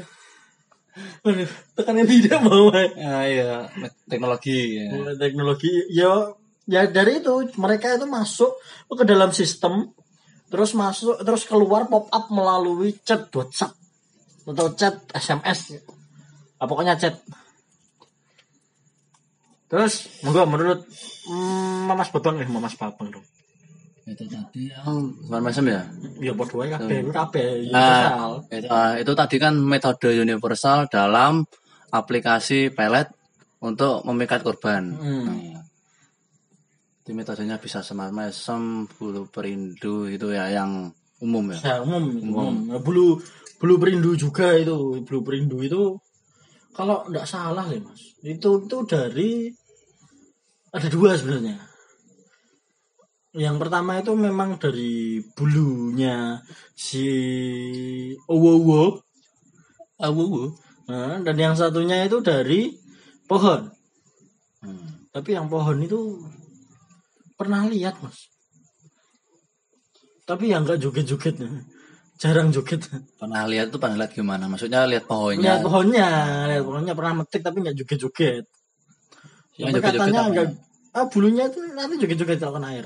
Aduh, 1.29 1.49
tekanan 1.77 2.09
tidak 2.09 2.41
mau. 2.41 2.73
Ya, 2.73 3.17
iya, 3.29 3.69
teknologi. 4.09 4.81
Ya. 4.81 5.13
teknologi 5.21 5.73
ya 5.93 6.33
ya 6.67 6.83
dari 6.91 7.23
itu 7.23 7.47
mereka 7.55 7.95
itu 7.95 8.03
masuk 8.05 8.59
ke 8.91 9.03
dalam 9.07 9.31
sistem 9.31 9.87
terus 10.51 10.75
masuk 10.75 11.23
terus 11.23 11.47
keluar 11.47 11.87
pop 11.87 12.11
up 12.11 12.27
melalui 12.27 12.91
chat 13.07 13.31
WhatsApp 13.31 13.71
atau 14.43 14.75
chat 14.75 14.99
SMS 15.15 15.79
ah, 16.59 16.67
pokoknya 16.67 16.99
chat 16.99 17.15
terus 19.67 20.07
monggo 20.23 20.43
menurut 20.47 20.79
mm, 21.27 21.91
Mamas 21.91 22.09
Babang 22.11 22.39
eh 22.39 22.47
Mamas 22.47 22.75
Babang 22.79 23.11
dong 23.11 23.25
Itu 24.07 24.23
tadi 24.23 24.71
yang 24.71 25.19
macam 25.27 25.67
ya. 25.67 25.83
ya 26.23 26.31
podo 26.31 26.63
wae 26.63 26.71
kabeh 26.71 27.11
kabeh 27.11 27.47
Ah, 27.75 28.31
universal 28.31 28.31
itu, 28.47 28.67
ah, 28.71 28.91
itu 28.95 29.11
tadi 29.11 29.35
kan 29.35 29.53
metode 29.59 30.09
universal 30.15 30.87
dalam 30.87 31.43
aplikasi 31.91 32.71
pelet 32.71 33.11
untuk 33.59 34.07
memikat 34.07 34.47
korban. 34.47 34.95
Hmm. 34.95 35.27
Nah, 35.27 35.59
Itu 37.03 37.11
metodenya 37.11 37.59
bisa 37.59 37.83
mesem, 38.11 38.87
bulu 38.95 39.27
perindu 39.27 40.07
itu 40.07 40.31
ya 40.31 40.55
yang 40.55 40.91
umum 41.19 41.51
ya. 41.51 41.59
ya 41.59 41.75
umum 41.83 42.03
umum 42.23 42.53
Ya, 42.71 42.79
bulu 42.79 43.19
bulu 43.59 43.73
perindu 43.75 44.15
juga 44.15 44.55
itu 44.55 45.03
bulu 45.03 45.19
perindu 45.25 45.59
itu 45.67 45.99
kalau 46.77 47.09
nggak 47.09 47.25
salah 47.25 47.65
sih 47.65 47.81
mas. 47.81 48.01
Itu 48.21 48.69
itu 48.69 48.77
dari 48.85 49.49
ada 50.69 50.87
dua 50.93 51.17
sebenarnya. 51.17 51.57
Yang 53.33 53.57
pertama 53.57 53.97
itu 53.97 54.13
memang 54.13 54.61
dari 54.61 55.25
bulunya 55.33 56.37
si 56.77 57.09
owo 58.29 58.53
owo. 59.97 60.53
Nah, 60.87 61.19
dan 61.25 61.35
yang 61.35 61.57
satunya 61.57 62.05
itu 62.05 62.21
dari 62.21 62.77
pohon. 63.25 63.73
Hmm. 64.57 65.05
tapi 65.13 65.37
yang 65.37 65.53
pohon 65.53 65.77
itu 65.81 66.17
pernah 67.37 67.65
lihat 67.65 67.97
mas. 68.01 68.29
Tapi 70.25 70.49
yang 70.49 70.65
nggak 70.65 70.81
joget-joget 70.81 71.41
jarang 72.17 72.49
joget. 72.49 72.89
Pernah 73.15 73.45
lihat 73.45 73.69
tuh 73.69 73.79
pernah 73.79 74.03
lihat 74.03 74.11
gimana? 74.17 74.49
Maksudnya 74.49 74.83
lihat 74.89 74.91
lihat 74.91 75.05
pohonnya. 75.05 75.61
pohonnya 75.61 76.09
lihat 76.49 76.63
pohonnya 76.65 76.93
pernah 76.97 77.13
metik 77.23 77.41
tapi 77.45 77.57
nggak 77.61 77.77
joget-joget. 77.77 78.45
Yang 79.57 79.69
Tapi 79.69 79.77
joget-joget 79.77 80.01
katanya 80.01 80.21
nggak 80.33 80.47
ah, 80.97 81.05
bulunya 81.07 81.43
itu 81.45 81.59
nanti 81.77 81.95
joget-joget 82.01 82.37
kalau 82.41 82.53
kena 82.57 82.67
air. 82.73 82.85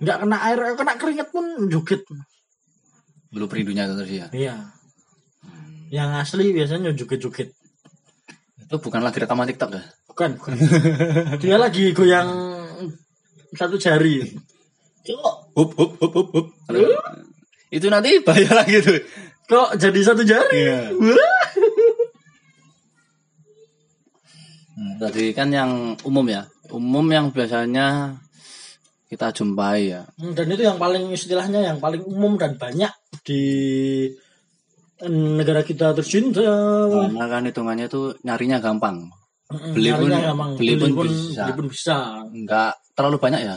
Nggak 0.00 0.16
kena 0.24 0.36
air 0.48 0.58
kena 0.74 0.92
keringet 0.96 1.28
pun 1.28 1.44
joget. 1.68 2.02
Bulu 3.28 3.46
perindunya 3.46 3.84
itu 3.84 3.94
tadi 3.94 4.14
ya. 4.16 4.28
iya. 4.32 4.56
Yang 5.92 6.10
asli 6.24 6.56
biasanya 6.56 6.96
joget-joget. 6.96 7.52
Itu 8.66 8.76
bukan 8.80 9.04
lagi 9.04 9.20
rekaman 9.22 9.46
TikTok 9.46 9.70
ya? 9.76 9.84
bukan 10.16 10.32
bukan. 10.40 10.56
Dia 11.44 11.60
lagi 11.60 11.92
goyang 11.92 12.28
satu 13.52 13.76
jari. 13.76 14.24
Hup 15.52 15.70
hup 15.76 15.92
hup 16.00 16.12
hup 16.16 16.28
hup. 16.32 16.46
Itu 17.68 17.86
nanti 17.88 18.20
bahaya 18.20 18.52
lagi 18.54 18.78
tuh. 18.80 18.98
kok 19.46 19.78
jadi 19.78 20.00
satu 20.02 20.22
jari 20.22 20.50
Iya. 20.52 20.78
Wah. 20.92 21.46
Hmm, 24.76 24.94
Tadi 24.98 25.32
kan 25.32 25.48
yang 25.48 25.70
umum 26.02 26.26
ya. 26.26 26.44
Umum 26.68 27.06
yang 27.06 27.30
biasanya 27.30 28.18
kita 29.06 29.30
jumpai 29.30 29.88
ya. 29.88 30.02
Hmm, 30.18 30.34
dan 30.34 30.50
itu 30.50 30.62
yang 30.62 30.76
paling 30.76 31.08
istilahnya 31.08 31.62
yang 31.64 31.78
paling 31.78 32.02
umum 32.02 32.34
dan 32.36 32.58
banyak 32.58 32.90
di 33.22 33.42
eh, 34.96 35.08
negara 35.10 35.62
kita 35.62 35.92
tercinta 35.92 36.42
Karena 36.88 37.24
kan 37.26 37.42
hitungannya 37.44 37.86
tuh 37.86 38.18
nyarinya 38.20 38.58
gampang. 38.58 39.06
Beli 39.46 39.94
pun- 39.94 40.10
beli 40.58 40.74
beli 40.74 40.74
pun 40.74 40.90
pun 40.92 41.06
bisa. 41.06 41.42
beli 41.46 41.54
pun 41.54 41.66
bisa 41.70 41.96
Enggak 42.26 42.72
terlalu 42.92 43.16
banyak 43.16 43.40
ya. 43.42 43.56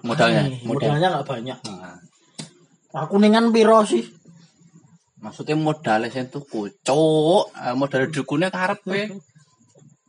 Modalnya, 0.00 0.42
modalnya 0.64 1.08
nggak 1.12 1.26
banyak 1.28 1.58
Nah, 1.60 1.79
aku 2.94 3.14
ningan 3.22 3.54
piro 3.54 3.82
sih? 3.86 4.02
Maksudnya 5.20 5.52
modalnya 5.52 6.08
saya 6.08 6.26
tuh 6.32 6.42
kucuk, 6.48 7.52
Eh, 7.52 7.74
modal 7.76 8.08
dukunnya 8.08 8.48
karep 8.48 8.80
we. 8.88 9.12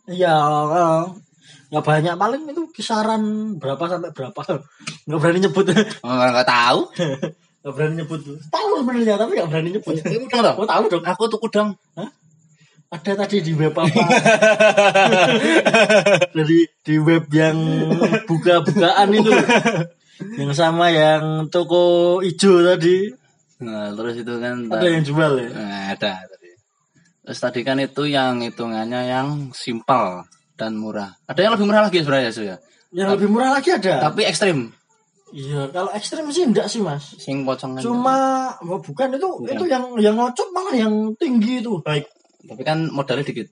Iya, 0.07 0.35
eh, 0.71 1.03
nggak 1.69 1.83
banyak. 1.83 2.15
Paling 2.15 2.41
itu 2.47 2.63
kisaran 2.71 3.55
berapa 3.59 3.83
sampai 3.91 4.11
berapa. 4.15 4.39
Nggak 5.07 5.19
berani 5.19 5.39
nyebut. 5.43 5.65
Enggak 6.05 6.47
tahu. 6.47 6.79
nggak 7.61 7.73
berani 7.77 7.93
nyebut. 8.01 8.19
Tahu 8.49 8.67
sebenarnya 8.81 9.15
tapi 9.19 9.31
nggak 9.37 9.49
berani 9.51 9.69
nyebut. 9.75 9.93
Kamu 9.99 10.27
tahu 10.31 10.41
dong? 10.41 10.55
oh 10.57 10.67
tahu 10.67 10.83
dong. 10.89 11.03
Aku 11.05 11.23
tuh 11.27 11.39
kudang. 11.39 11.69
ada 12.91 13.11
tadi 13.23 13.39
di 13.39 13.55
web 13.55 13.71
apa? 13.71 14.03
Dari 16.35 16.59
di 16.83 16.95
web 16.99 17.23
yang 17.31 17.55
buka-bukaan 18.27 19.15
itu 19.15 19.31
yang 20.35 20.51
sama 20.51 20.89
yang 20.89 21.47
toko 21.47 22.19
ijo 22.21 22.61
tadi 22.61 23.11
Nah, 23.61 23.93
terus 23.93 24.17
itu 24.17 24.33
kan 24.41 24.65
ada 24.67 24.87
yang 24.89 25.05
jual 25.05 25.31
ya 25.37 25.49
Nah, 25.53 25.93
ada 25.93 26.25
tadi. 26.25 26.49
Terus 27.21 27.39
tadi 27.39 27.61
kan 27.61 27.77
itu 27.77 28.09
yang 28.09 28.41
hitungannya 28.41 29.05
yang 29.05 29.27
simpel 29.53 30.25
dan 30.57 30.73
murah. 30.73 31.13
Ada 31.29 31.45
yang 31.45 31.53
lebih 31.53 31.69
murah 31.69 31.85
lagi 31.85 32.01
sebenarnya 32.01 32.33
ya. 32.33 32.57
yang 32.89 33.13
lebih 33.13 33.29
murah 33.29 33.53
lagi 33.53 33.69
ada 33.71 34.01
Tapi 34.03 34.25
ekstrim. 34.25 34.73
iya 35.31 35.69
kalau 35.69 35.93
ekstrim 35.93 36.25
sih 36.27 36.43
enggak 36.43 36.67
sih 36.67 36.81
mas 36.81 37.15
Sing 37.15 37.45
pocongan. 37.45 37.79
cuma 37.79 38.17
oh, 38.59 38.81
bukan 38.83 39.15
itu 39.15 39.29
Bukan. 39.29 39.47
itu 39.55 39.63
yang 39.69 39.83
yang 39.95 40.15
ngocok 40.19 40.47
malah 40.51 40.75
yang 40.75 40.91
tinggi 41.15 41.63
itu 41.63 41.79
baik 41.85 42.03
Tapi 42.43 42.61
kan 42.67 42.91
modalnya 42.91 43.23
dikit. 43.23 43.47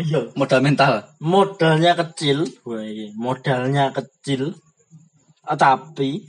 iya 0.00 0.26
Modal 0.34 0.58
mental. 0.58 1.06
modalnya 1.22 1.94
kecil 1.94 2.50
iya, 2.66 3.14
modalnya 3.14 3.94
kecil 3.94 4.58
tapi 5.44 6.24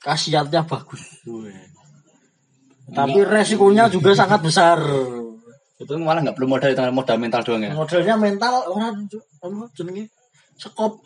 khasiatnya 0.00 0.64
bagus 0.64 1.20
tapi 2.90 3.18
resikonya 3.22 3.86
juga 3.92 4.16
sangat 4.16 4.40
besar 4.42 4.80
Itu 5.80 5.96
malah 5.96 6.20
nggak 6.20 6.36
perlu 6.36 6.48
modal 6.52 6.76
itu 6.76 6.82
modal 6.92 7.16
mental 7.16 7.40
doang 7.40 7.64
ya. 7.64 7.72
modalnya 7.72 8.16
mental 8.20 8.68
orang 8.68 9.08
jenenge 9.72 10.08
sekop 10.56 11.00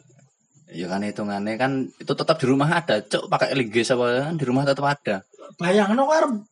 Ya 0.75 0.90
kan 0.90 1.06
hitungannya 1.06 1.54
kan 1.54 1.87
itu 2.02 2.12
tetap 2.18 2.35
di 2.40 2.50
rumah 2.50 2.66
ada. 2.83 2.99
Cok 2.99 3.30
pakai 3.30 3.54
linggis 3.54 3.94
apa 3.94 4.26
kan 4.26 4.35
di 4.35 4.42
rumah 4.42 4.66
tetap 4.66 4.83
ada. 4.90 5.23
bayangno 5.61 6.02
karo 6.11 6.42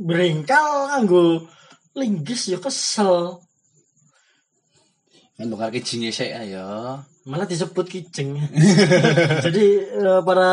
brengkal 0.00 0.88
nganggo 0.88 1.44
linggis 1.92 2.48
ya 2.48 2.58
kesel 2.62 3.36
Kan 5.36 5.52
bakal 5.52 5.68
kijing 5.76 6.08
sik 6.08 6.32
ya. 6.32 7.00
Malah 7.30 7.46
disebut 7.46 7.86
kijeng 7.86 8.34
jadi 9.46 9.66
eh, 9.86 10.20
para 10.26 10.50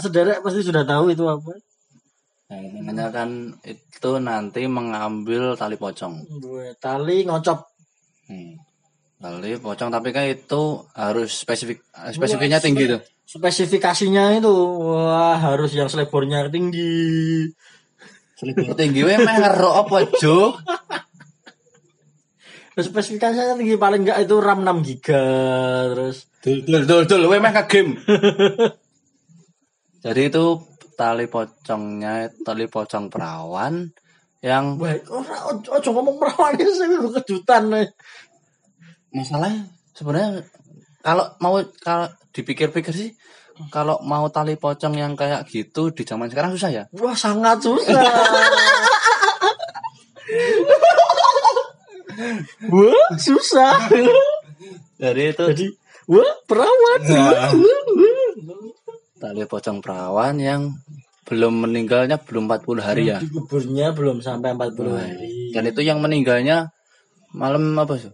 saudara 0.00 0.40
pasti 0.40 0.64
sudah 0.64 0.88
tahu 0.88 1.12
itu 1.12 1.28
apa 1.28 1.52
Nah, 2.48 2.64
hitungannya 2.64 3.06
kan 3.12 3.28
itu 3.60 4.10
nanti 4.24 4.64
mengambil 4.64 5.52
tali 5.52 5.76
pocong. 5.76 6.24
Tali 6.80 7.28
ngocop 7.28 7.68
Hmm. 8.28 8.60
Tali 9.20 9.56
pocong 9.56 9.88
tapi 9.88 10.12
kan 10.12 10.28
itu 10.28 10.84
harus 10.92 11.44
spesifik 11.44 11.80
spesifiknya 12.12 12.60
tinggi 12.60 12.84
tuh. 12.88 13.00
Spesifikasinya 13.28 14.36
itu 14.36 14.52
wah 14.84 15.36
harus 15.36 15.72
yang 15.72 15.88
selebornya 15.88 16.48
tinggi. 16.52 17.48
Selebor 18.36 18.76
tinggi 18.76 19.00
we 19.04 19.16
meh 19.16 19.36
ngerok 19.42 19.74
apa, 19.84 19.96
Jo? 20.20 20.56
Spesifikasinya 22.78 23.58
tinggi 23.58 23.74
paling 23.74 24.06
enggak 24.06 24.22
itu 24.22 24.38
RAM 24.38 24.62
6 24.62 24.86
giga 24.86 25.26
terus 25.90 26.30
Dul 26.38 26.62
dul 26.62 26.82
dul 26.86 27.02
dul 27.04 27.22
we 27.26 27.42
meh 27.42 27.50
game. 27.66 27.98
Jadi 30.04 30.30
itu 30.30 30.44
tali 30.94 31.26
pocongnya 31.26 32.30
tali 32.46 32.70
pocong 32.70 33.10
perawan 33.10 33.90
yang 34.38 34.78
Baik, 34.78 35.10
ora 35.10 35.50
ojo 35.50 35.82
ojo 35.82 35.88
ngomong 35.90 36.16
perawan 36.22 36.54
ini 36.54 36.70
saya 36.70 37.02
kejutan 37.18 37.62
nih. 37.74 37.90
masalahnya 39.10 39.66
sebenarnya 39.98 40.46
kalau 41.02 41.26
mau 41.42 41.58
kalau 41.82 42.06
dipikir-pikir 42.30 42.94
sih 42.94 43.10
kalau 43.74 43.98
mau 44.06 44.30
tali 44.30 44.54
pocong 44.54 44.94
yang 44.94 45.18
kayak 45.18 45.42
gitu 45.50 45.90
di 45.90 46.06
zaman 46.06 46.30
sekarang 46.30 46.54
susah 46.54 46.70
ya. 46.70 46.84
Wah 46.94 47.18
sangat 47.18 47.66
susah. 47.66 47.98
Wah 52.68 53.10
susah. 53.16 53.88
Jadi 54.98 55.22
itu 55.30 55.44
Jadi 55.54 55.66
wah 56.10 56.32
perawan. 56.44 57.00
Wah, 57.06 57.50
wah. 57.52 57.52
tali 59.18 59.42
pocong 59.46 59.82
perawan 59.82 60.38
yang 60.38 60.74
belum 61.28 61.68
meninggalnya 61.68 62.16
belum 62.22 62.48
40 62.48 62.80
hari 62.80 63.02
ya. 63.12 63.18
Dikuburnya 63.20 63.92
belum 63.92 64.24
sampai 64.24 64.56
40 64.56 64.96
hari. 64.96 65.52
Dan 65.52 65.68
itu 65.68 65.84
yang 65.84 66.00
meninggalnya 66.00 66.72
malam 67.36 67.76
apa 67.76 68.00
sih? 68.00 68.10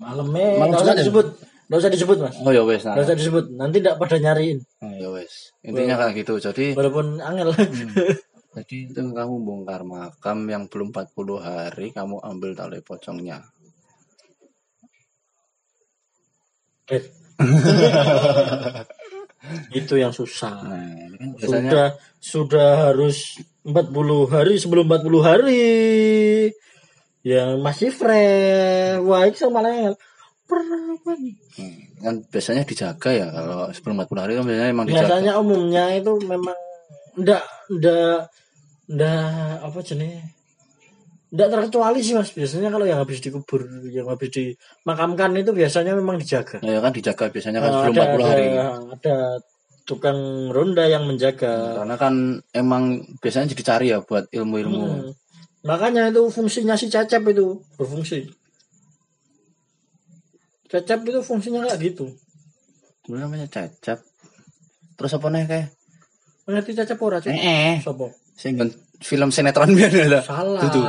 Malamnya 0.00 0.58
Malam 0.58 0.74
usah 0.80 0.94
ya? 0.96 1.00
disebut. 1.04 1.26
Nggak 1.64 1.78
usah 1.80 1.92
disebut 1.92 2.16
mas. 2.20 2.36
Oh 2.40 2.52
ya 2.52 2.62
wes 2.64 2.82
nah. 2.84 2.96
Nggak 2.96 3.06
usah 3.08 3.16
disebut. 3.16 3.44
Nanti 3.56 3.76
tidak 3.80 3.96
pada 4.00 4.16
nyariin. 4.20 4.58
Oh, 4.84 4.92
ya 4.92 5.08
wes. 5.12 5.54
Intinya 5.64 5.96
kayak 5.96 6.24
gitu. 6.24 6.36
Jadi 6.40 6.76
Walaupun 6.76 7.20
angel. 7.20 7.52
Jadi 8.54 8.86
itu 8.86 9.02
kamu 9.10 9.34
bongkar 9.42 9.82
makam 9.82 10.46
yang 10.46 10.70
belum 10.70 10.94
40 10.94 11.42
hari 11.42 11.90
kamu 11.90 12.22
ambil 12.22 12.54
tali 12.54 12.78
pocongnya. 12.78 13.42
Eh. 16.86 17.02
itu 19.74 19.94
yang 19.98 20.14
susah. 20.14 20.54
Nah, 20.62 20.94
kan 21.18 21.28
biasanya 21.34 21.70
Sudah 21.70 21.88
sudah 22.22 22.68
harus 22.90 23.42
40 23.66 24.30
hari 24.30 24.54
sebelum 24.62 24.86
40 24.86 25.26
hari. 25.26 25.66
Yang 27.24 27.50
masih 27.58 27.90
fresh. 27.90 29.02
Wah, 29.02 29.26
itu 29.26 29.42
sama. 29.42 29.64
Perawan. 30.44 31.20
Hmm, 31.56 31.80
kan 32.04 32.20
biasanya 32.28 32.68
dijaga 32.68 33.10
ya 33.16 33.32
kalau 33.32 33.72
sebelum 33.72 34.04
40 34.04 34.20
hari 34.20 34.32
kan 34.36 34.44
biasanya 34.44 34.68
emang 34.68 34.84
dijaga. 34.84 35.08
biasanya 35.08 35.32
umumnya 35.40 35.84
itu 35.96 36.12
memang 36.20 36.58
ndak 37.16 37.40
ndak 37.72 38.28
ndak 38.84 39.64
apa 39.64 39.78
jenis 39.80 40.20
ndak 41.30 41.48
terkecuali 41.50 41.98
sih 41.98 42.14
mas 42.14 42.30
biasanya 42.30 42.68
kalau 42.68 42.84
yang 42.84 43.00
habis 43.00 43.18
dikubur 43.18 43.64
yang 43.88 44.06
habis 44.06 44.30
dimakamkan 44.30 45.34
itu 45.34 45.50
biasanya 45.50 45.96
memang 45.96 46.16
dijaga 46.16 46.60
Nah, 46.60 46.70
ya 46.70 46.80
kan 46.80 46.92
dijaga 46.92 47.26
biasanya 47.26 47.58
kan 47.58 47.68
Eh, 47.68 47.74
sebelum 47.74 47.94
ada, 47.96 48.04
40 48.06 48.24
hari. 48.24 48.46
ada 48.46 48.64
ada 48.94 49.16
tukang 49.84 50.18
ronda 50.48 50.84
yang 50.84 51.04
menjaga 51.04 51.76
Karena 51.76 51.96
kan 51.96 52.14
emang 52.52 52.82
biasanya 53.18 53.50
jadi 53.50 53.64
cari 53.64 53.86
ya 53.90 53.98
buat 54.00 54.28
ilmu-ilmu. 54.30 54.84
Hmm. 54.84 55.10
makanya 55.64 56.08
itu 56.08 56.20
fungsinya 56.28 56.76
si 56.76 56.86
cecep 56.86 57.24
itu 57.24 57.56
berfungsi 57.74 58.28
cecep 60.68 61.00
itu 61.02 61.20
fungsinya 61.20 61.64
kayak 61.64 61.80
gitu 61.82 62.12
Dulu 63.04 63.20
namanya 63.20 63.44
cecep. 63.44 64.00
Terus 64.94 65.12
apa 65.12 65.26
nih 65.28 65.44
kayak? 65.44 65.68
ngerti 66.46 66.72
cecep 66.72 66.96
ora 66.98 67.18
cecep 67.18 67.36
Eh, 67.36 67.76
eh. 67.76 67.78
Sopo? 67.80 68.08
Sing 68.34 68.58
film 69.00 69.28
sinetron 69.30 69.74
biar 69.78 69.90
ada. 69.90 70.20
Salah. 70.22 70.60
Dudu. 70.66 70.80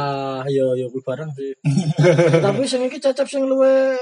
Yo 0.49 0.77
yo 0.77 0.85
kuwi 0.93 1.01
barang 1.01 1.29
sih. 1.33 1.51
Tapi 2.45 2.63
sing 2.69 2.85
iki 2.85 3.01
cecep 3.01 3.25
sing 3.25 3.43
luwe 3.49 3.97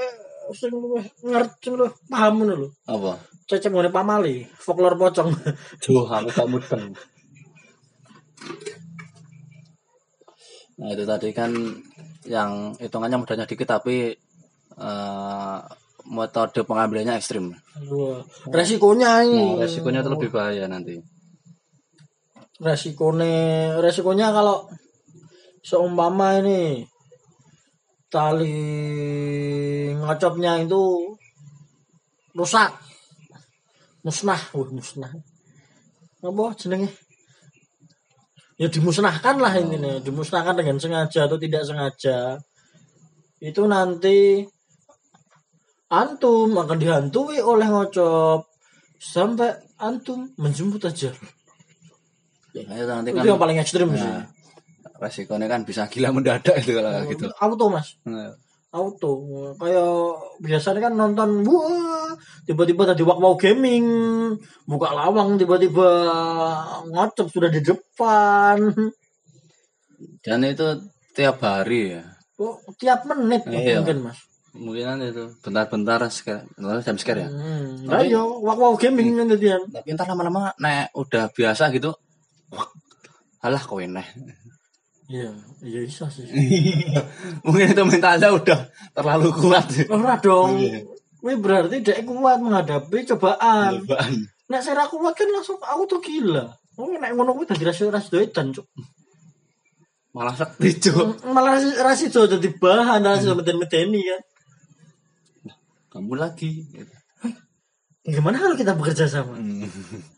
sing 0.52 0.72
luwe 0.72 1.00
ngerti 1.24 1.72
sing 1.72 1.74
luwe 1.76 1.88
paham 2.08 2.44
ngono 2.44 2.54
lho. 2.64 2.68
Apa? 2.84 3.16
Cecep 3.48 3.72
ngene 3.72 3.92
pamali, 3.92 4.44
folklore 4.56 4.96
pocong. 4.96 5.32
Duh, 5.80 6.08
aku 6.16 6.28
tak 6.32 6.48
mudeng. 6.48 6.92
Nah 10.74 10.88
itu 10.90 11.04
tadi 11.06 11.28
kan 11.30 11.50
yang 12.26 12.74
hitungannya 12.80 13.20
mudahnya 13.20 13.46
dikit 13.46 13.68
tapi 13.68 14.10
eh, 14.74 15.58
metode 16.08 16.60
pengambilannya 16.66 17.16
ekstrim. 17.16 17.56
Wah, 17.88 18.20
resikonya 18.52 19.24
ini. 19.24 19.56
Nah, 19.56 19.64
resikonya 19.64 20.04
itu 20.04 20.10
lebih 20.12 20.28
bahaya 20.28 20.68
nanti. 20.68 21.00
Resikonya 22.64 23.76
resikonya 23.76 24.32
kalau 24.32 24.64
seumpama 25.60 26.40
ini 26.40 26.88
tali 28.08 28.56
ngocopnya 30.00 30.64
itu 30.64 31.12
rusak. 32.32 32.72
Musnah 34.00 34.40
wah 34.56 34.68
musnah. 34.72 35.12
Apa 36.24 36.56
jenenge? 36.56 36.88
Ya 38.56 38.72
dimusnahkan 38.72 39.36
lah 39.44 39.52
intinya. 39.60 40.00
Dimusnahkan 40.00 40.56
dengan 40.56 40.80
sengaja 40.80 41.28
atau 41.28 41.36
tidak 41.36 41.68
sengaja. 41.68 42.40
Itu 43.44 43.68
nanti 43.68 44.40
antum 45.92 46.48
akan 46.56 46.78
dihantui 46.80 47.44
oleh 47.44 47.68
ngocop. 47.68 48.48
Sampai 48.96 49.52
antum 49.76 50.32
menjemput 50.40 50.80
aja 50.88 51.12
Ya, 52.54 52.62
itu 52.70 52.86
nanti 52.86 53.10
itu 53.10 53.18
kan 53.18 53.26
yang 53.26 53.36
paling 53.36 53.58
ekstrim 53.58 53.90
sih 53.92 54.06
nah, 54.06 54.30
resikonya 54.96 55.46
kan 55.46 55.66
bisa 55.66 55.90
gila 55.90 56.14
mendadak 56.14 56.54
itu 56.56 56.70
kalau 56.72 57.02
gitu. 57.10 57.26
auto 57.36 57.66
mas 57.66 57.98
Nah, 58.04 58.30
auto 58.70 59.10
kayak 59.58 59.90
biasanya 60.38 60.80
kan 60.80 60.94
nonton 60.94 61.42
wah 61.42 62.14
tiba-tiba 62.42 62.86
tadi 62.86 63.02
wak 63.02 63.18
mau 63.18 63.34
gaming 63.34 63.86
buka 64.64 64.90
lawang 64.90 65.34
tiba-tiba 65.34 65.90
ngocop 66.86 67.26
sudah 67.26 67.50
di 67.50 67.58
depan 67.58 68.70
Dan 70.20 70.40
itu 70.42 70.66
tiap 71.10 71.38
hari 71.38 71.94
ya. 71.94 72.02
oh, 72.38 72.56
tiap 72.74 73.02
menit 73.04 73.44
Iya. 73.46 73.82
mungkin 73.82 73.98
mas 74.04 74.18
Mungkin 74.54 74.86
nanti 74.86 75.10
itu 75.10 75.34
bentar-bentar 75.42 75.98
sekali, 76.08 76.46
jam 76.80 76.94
sekali 76.94 77.26
ya. 77.26 77.28
hmm. 77.28 77.90
Tapi- 77.90 78.06
ayo 78.06 78.38
wak 78.40 78.54
mau 78.54 78.78
gaming 78.78 79.18
kan 79.18 79.26
jadian 79.28 79.66
Tapi 79.66 79.90
ntar 79.90 80.06
lama-lama 80.06 80.54
nek 80.56 80.94
udah 80.94 81.26
biasa 81.28 81.74
gitu. 81.74 81.90
Alah 83.44 83.60
kowe 83.60 83.84
neh. 83.84 84.08
iya 85.04 85.28
iya 85.60 85.80
bisa 85.84 86.08
sih 86.08 86.24
Mungkin 87.44 87.76
itu 87.76 87.82
mentalnya 87.84 88.32
udah 88.32 88.60
terlalu 88.96 89.28
kuat. 89.36 89.68
ora 89.92 90.16
dong 90.16 90.56
Iya. 90.56 90.80
Wih 91.24 91.36
berarti 91.40 91.80
dia 91.80 92.00
kuat 92.04 92.36
menghadapi 92.40 93.04
cobaan. 93.12 93.80
Cobaan. 93.84 94.12
Nek 94.48 94.60
saya 94.60 94.84
kuat 94.88 95.12
kan 95.16 95.28
langsung 95.32 95.56
aku 95.60 95.88
tuh 95.88 96.00
gila. 96.04 96.52
Oh 96.76 96.88
nek 96.88 97.12
ngono 97.16 97.32
kuwi 97.32 97.48
dadi 97.48 97.64
rasi 97.64 97.88
rasi 97.88 98.12
doedan 98.12 98.52
cuk. 98.52 98.64
Malah 100.12 100.36
sakti 100.36 100.68
cuk. 100.84 101.24
Malah 101.32 101.56
rasi 101.56 101.68
rasi 101.80 102.04
do 102.12 102.28
dadi 102.28 102.48
bahan 102.52 103.00
rasi 103.04 103.28
meden-medeni 103.32 104.04
kan. 104.04 104.20
Kamu 105.96 106.12
lagi. 106.16 106.64
Gimana 108.04 108.36
kalau 108.36 108.56
kita 108.56 108.76
bekerja 108.76 109.08
sama? 109.08 109.36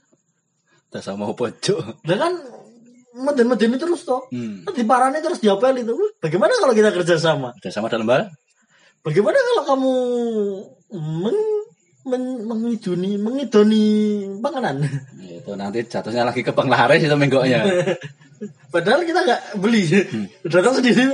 Hmm. 1.00 1.04
Sama 1.04 1.32
pojok. 1.32 1.78
Lah 2.06 2.16
kan 2.18 2.32
meden-medeni 3.16 3.76
terus 3.80 4.04
toh. 4.04 4.28
Hmm. 4.28 4.64
Nanti 4.64 4.84
parane 4.84 5.18
terus 5.24 5.40
diapel 5.40 5.80
itu. 5.80 5.96
Bagaimana 6.20 6.52
kalau 6.60 6.76
kita 6.76 6.92
kerja 6.92 7.16
sama? 7.16 7.56
Udah 7.56 7.72
sama 7.72 7.88
dalam 7.88 8.08
hal? 8.12 8.28
Bagaimana 9.00 9.38
kalau 9.38 9.62
kamu 9.70 9.92
meng, 10.98 11.40
men- 12.10 12.42
mengidoni 12.44 13.14
mengidoni 13.16 13.84
panganan? 14.42 14.82
Itu 15.22 15.54
nanti 15.54 15.86
jatuhnya 15.86 16.26
lagi 16.26 16.42
ke 16.42 16.50
penglaris 16.50 17.06
itu 17.06 17.14
menggoknya. 17.14 17.62
Padahal 18.74 19.06
kita 19.08 19.24
nggak 19.24 19.40
beli, 19.62 19.88
datang 20.44 20.76
sendiri. 20.76 21.08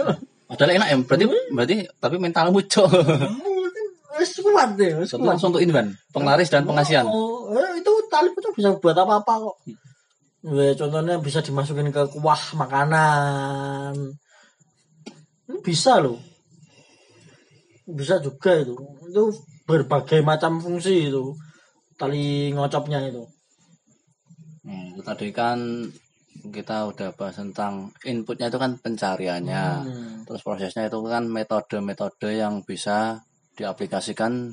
Padahal 0.50 0.74
enak 0.74 0.88
ya. 0.90 0.96
Berarti 1.06 1.24
berarti 1.54 1.76
tapi 2.02 2.16
mentalmu 2.18 2.60
cok. 2.66 2.90
Wes 4.22 4.38
kuat 4.38 4.78
deh, 4.78 4.94
kuat. 4.94 5.18
langsung 5.18 5.50
untuk 5.50 5.66
ini 5.66 5.74
Ban. 5.74 5.90
Penglaris 6.14 6.46
dan 6.46 6.62
pengasihan. 6.62 7.02
Oh, 7.10 7.50
eh, 7.58 7.82
itu 7.82 7.90
tali 8.06 8.30
itu 8.30 8.50
bisa 8.54 8.78
buat 8.78 8.94
apa-apa 8.94 9.50
kok. 9.50 9.56
Ya, 10.46 10.74
contohnya 10.78 11.18
bisa 11.18 11.42
dimasukin 11.42 11.90
ke 11.90 12.02
kuah 12.14 12.42
makanan. 12.54 14.14
Bisa 15.66 15.98
loh. 15.98 16.22
Bisa 17.86 18.22
juga 18.22 18.62
itu. 18.62 18.78
Itu 19.10 19.34
berbagai 19.66 20.22
macam 20.22 20.62
fungsi 20.62 21.10
itu. 21.10 21.34
Tali 21.98 22.54
ngocopnya 22.54 23.10
itu. 23.10 23.26
Hmm, 24.62 25.02
tadi 25.02 25.34
kan 25.34 25.90
kita 26.42 26.90
udah 26.90 27.14
bahas 27.14 27.38
tentang 27.38 27.90
inputnya 28.06 28.50
itu 28.50 28.58
kan 28.58 28.78
pencariannya. 28.78 29.66
Hmm. 29.82 30.14
Terus 30.26 30.42
prosesnya 30.46 30.86
itu 30.86 30.98
kan 31.06 31.26
metode-metode 31.26 32.38
yang 32.38 32.62
bisa 32.62 33.22
diaplikasikan 33.58 34.52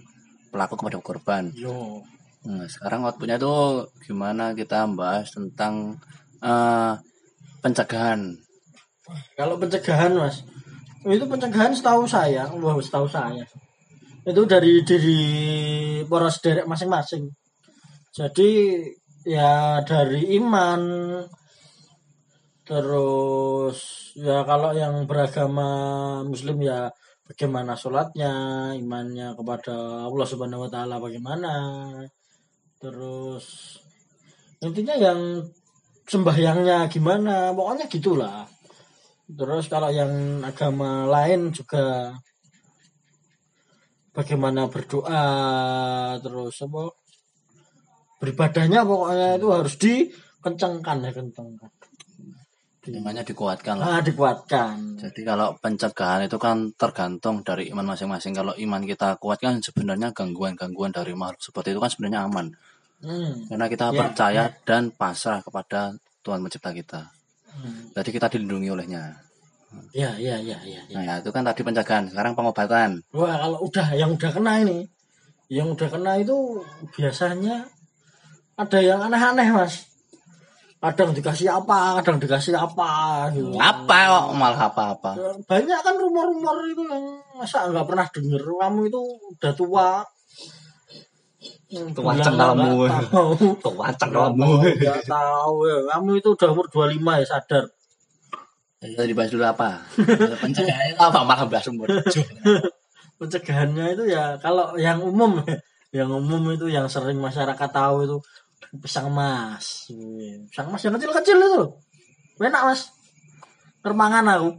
pelaku 0.49 0.79
kepada 0.79 0.97
korban. 0.99 1.51
Yo. 1.55 2.03
Nah, 2.47 2.65
sekarang 2.71 3.03
outputnya 3.03 3.35
itu 3.35 3.85
gimana 4.07 4.55
kita 4.55 4.87
bahas 4.95 5.29
tentang 5.31 5.99
eh, 6.39 6.93
pencegahan. 7.59 8.35
Kalau 9.35 9.59
pencegahan 9.59 10.15
mas, 10.15 10.45
itu 11.03 11.25
pencegahan 11.25 11.73
setahu 11.75 12.05
saya, 12.05 12.47
wah 12.59 12.77
setahu 12.79 13.09
saya 13.09 13.43
itu 14.29 14.41
dari 14.45 14.83
diri 14.85 15.21
poros 16.05 16.37
derek 16.43 16.69
masing-masing. 16.69 17.31
Jadi 18.13 18.81
ya 19.25 19.79
dari 19.85 20.35
iman, 20.37 20.81
terus 22.67 23.77
ya 24.17 24.43
kalau 24.43 24.75
yang 24.75 25.07
beragama 25.09 25.69
Muslim 26.27 26.61
ya 26.61 26.91
bagaimana 27.29 27.77
sholatnya, 27.77 28.33
imannya 28.73 29.37
kepada 29.37 30.09
Allah 30.09 30.25
Subhanahu 30.25 30.65
Wa 30.65 30.69
Taala 30.73 30.97
bagaimana, 30.97 31.53
terus 32.81 33.77
intinya 34.65 34.97
yang 34.97 35.45
sembahyangnya 36.09 36.89
gimana, 36.89 37.53
pokoknya 37.53 37.85
gitulah. 37.85 38.49
Terus 39.29 39.69
kalau 39.69 39.93
yang 39.93 40.41
agama 40.41 41.05
lain 41.05 41.53
juga 41.53 42.17
bagaimana 44.09 44.65
berdoa, 44.65 45.25
terus 46.17 46.65
apa 46.65 46.89
beribadahnya 48.17 48.81
pokoknya 48.83 49.37
itu 49.37 49.47
harus 49.53 49.75
dikencangkan 49.77 50.97
ya 51.05 51.11
kencangkan. 51.13 51.71
Imannya 52.87 53.27
dikuatkan 53.27 53.75
lah. 53.75 53.99
Nah, 53.99 54.01
dikuatkan. 54.01 54.95
Jadi 54.95 55.27
kalau 55.27 55.51
pencegahan 55.59 56.23
itu 56.23 56.39
kan 56.39 56.71
tergantung 56.79 57.43
dari 57.43 57.67
iman 57.75 57.91
masing-masing. 57.91 58.31
Kalau 58.31 58.55
iman 58.55 58.81
kita 58.87 59.19
kuat 59.19 59.43
kan 59.43 59.59
sebenarnya 59.59 60.15
gangguan-gangguan 60.15 60.95
dari 60.95 61.11
makhluk 61.11 61.43
seperti 61.43 61.75
itu 61.75 61.79
kan 61.83 61.91
sebenarnya 61.91 62.31
aman. 62.31 62.47
Hmm. 63.03 63.51
Karena 63.51 63.67
kita 63.67 63.91
Ya, 63.91 63.99
percaya 63.99 64.43
dan 64.63 64.95
pasrah 64.95 65.43
kepada 65.43 65.91
Tuhan 66.23 66.39
pencipta 66.39 66.71
kita. 66.71 67.01
Hmm. 67.51 67.91
Jadi 67.91 68.09
kita 68.15 68.31
dilindungi 68.31 68.71
olehnya. 68.71 69.27
Ya, 69.91 70.15
ya, 70.15 70.39
ya, 70.39 70.57
ya, 70.63 70.81
ya. 70.87 70.95
Nah, 70.97 71.03
ya, 71.03 71.13
itu 71.19 71.29
kan 71.35 71.43
tadi 71.43 71.61
pencegahan. 71.61 72.09
Sekarang 72.09 72.33
pengobatan. 72.33 73.03
Wah, 73.11 73.35
kalau 73.37 73.59
udah 73.67 73.87
yang 73.93 74.15
udah 74.15 74.31
kena 74.31 74.63
ini, 74.63 74.87
yang 75.51 75.69
udah 75.75 75.89
kena 75.91 76.17
itu 76.17 76.63
biasanya 76.95 77.69
ada 78.55 78.79
yang 78.79 79.03
aneh-aneh, 79.03 79.51
Mas. 79.51 79.88
Kadang 80.79 81.11
dikasih 81.11 81.51
apa, 81.51 81.99
kadang 81.99 82.23
dikasih 82.23 82.55
apa 82.55 83.27
gitu. 83.35 83.51
Apa 83.59 83.97
kok 84.07 84.25
malah 84.31 84.71
apa-apa? 84.71 85.11
Banyak 85.43 85.79
kan 85.83 85.95
rumor-rumor 85.99 86.55
itu 86.71 86.87
yang 86.87 87.19
masa 87.35 87.67
nggak 87.67 87.83
pernah 87.83 88.07
denger 88.07 88.41
kamu 88.47 88.81
itu 88.87 89.01
udah 89.35 89.53
tua. 89.59 89.89
Tua 91.69 92.13
cengkalmu. 92.15 92.87
tahu. 92.87 93.31
Tua 93.59 93.91
Nggak 93.91 95.03
tahu 95.03 95.55
ya. 95.69 95.77
Kamu 95.91 96.09
itu 96.15 96.29
udah 96.31 96.49
umur 96.55 96.65
25 96.71 96.95
ya 96.95 97.25
sadar. 97.27 97.63
Kita 98.79 99.03
dibahas 99.03 99.31
dulu 99.35 99.43
apa? 99.43 99.83
Pencegahan 100.39 100.95
itu 100.95 101.03
apa 101.03 101.19
malah 101.27 101.43
bahas 101.51 101.67
umur. 101.67 101.91
pencegahannya 103.19 103.99
itu 103.99 104.03
ya 104.07 104.39
kalau 104.39 104.79
yang 104.79 105.03
umum 105.03 105.43
yang 105.91 106.07
umum 106.07 106.55
itu 106.55 106.71
yang 106.71 106.87
sering 106.87 107.19
masyarakat 107.19 107.69
tahu 107.69 108.07
itu 108.07 108.17
pisang 108.77 109.09
mas 109.09 109.89
pisang 110.47 110.69
mas 110.69 110.81
yang 110.85 110.93
kecil-kecil 110.93 111.37
itu 111.37 111.63
enak 112.39 112.63
mas 112.69 112.93
termangan 113.81 114.25
aku 114.29 114.49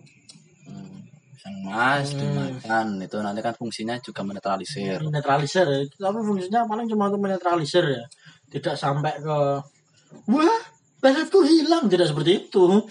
Hmm, 0.67 1.03
Sang 1.41 1.57
mas 1.65 2.13
Hmm. 2.13 2.21
dimakan 2.21 2.87
itu 3.01 3.17
nanti 3.19 3.41
kan 3.41 3.55
fungsinya 3.57 3.97
juga 3.99 4.21
menetralisir. 4.23 5.01
netralisir 5.09 5.67
ya. 5.67 5.81
tapi 5.99 6.19
fungsinya 6.21 6.67
paling 6.67 6.87
cuma 6.87 7.09
untuk 7.09 7.23
menetralisir 7.23 7.83
ya 7.87 8.05
tidak 8.51 8.75
sampai 8.77 9.15
ke 9.19 9.39
wah 10.27 10.61
baratku 11.01 11.41
hilang 11.43 11.89
tidak 11.89 12.13
seperti 12.13 12.45
itu 12.45 12.65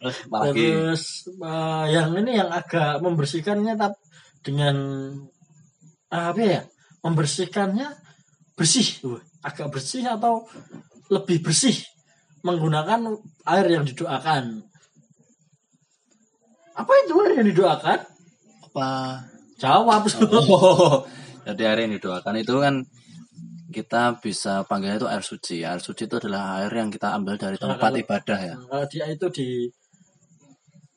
Terus 0.00 0.16
apalagi 0.28 0.60
Terus 0.60 1.02
eh, 1.40 1.84
yang 1.94 2.10
ini 2.16 2.32
yang 2.36 2.50
agak 2.52 3.00
membersihkannya 3.00 3.74
tap 3.76 3.96
dengan 4.44 4.76
ah, 6.12 6.32
apa 6.32 6.42
ya? 6.42 6.62
Membersihkannya 7.00 7.88
bersih, 8.60 9.00
agak 9.40 9.72
bersih 9.72 10.04
atau 10.04 10.44
lebih 11.08 11.40
bersih 11.40 11.80
menggunakan 12.44 13.16
air 13.48 13.66
yang 13.66 13.88
didoakan. 13.88 14.60
Apa 16.76 16.92
itu 17.04 17.12
air 17.24 17.32
yang 17.40 17.48
didoakan? 17.48 17.98
apa? 18.70 18.90
Jawab. 19.58 20.04
Oh, 20.20 21.02
jadi 21.42 21.72
hari 21.72 21.88
ini 21.88 21.96
doakan 21.96 22.36
itu 22.36 22.54
kan 22.60 22.84
kita 23.70 24.20
bisa 24.20 24.62
panggilnya 24.64 25.00
itu 25.00 25.08
air 25.08 25.24
suci. 25.24 25.64
Air 25.64 25.80
suci 25.80 26.04
itu 26.04 26.16
adalah 26.16 26.60
air 26.60 26.70
yang 26.70 26.88
kita 26.88 27.16
ambil 27.16 27.34
dari 27.34 27.56
Nah, 27.56 27.74
tempat 27.74 27.80
kalau- 27.90 28.02
ibadah 28.04 28.38
ya. 28.38 28.54
Kalau 28.60 28.84
dia 28.86 29.04
itu 29.08 29.26
di 29.32 29.48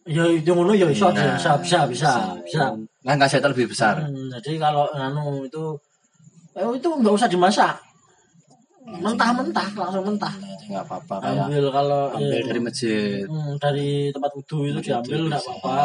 ya 0.03 0.27
itu 0.27 0.51
ngono 0.51 0.75
ya 0.75 0.83
bisa 0.85 1.09
Nah, 1.09 1.39
bisa 1.39 1.51
bisa 1.63 1.79
bisa 1.87 2.11
bisa. 2.43 2.75
Kan 3.01 3.17
kasihnya 3.17 3.49
lebih 3.49 3.71
besar. 3.71 4.03
Hmm, 4.03 4.27
jadi 4.35 4.59
kalau 4.59 4.83
anu 4.91 5.47
itu 5.47 5.63
itu 6.53 6.87
nggak 6.89 7.13
usah 7.13 7.29
dimasak. 7.29 7.75
Mentah-mentah 8.83 9.67
langsung 9.79 10.03
mentah. 10.03 10.33
Jadi 10.35 10.75
nggak 10.75 10.85
apa-apa 10.85 11.15
kayak 11.23 11.43
Ambil 11.47 11.65
kalau 11.71 12.01
ambil 12.13 12.35
eh, 12.35 12.43
dari 12.43 12.59
masjid. 12.59 13.23
hmm, 13.23 13.55
dari 13.57 13.89
tempat 14.11 14.31
wudhu 14.35 14.57
itu 14.67 14.75
Wudhu 14.75 14.83
diambil 14.83 15.19
nggak 15.31 15.41
apa-apa. 15.41 15.83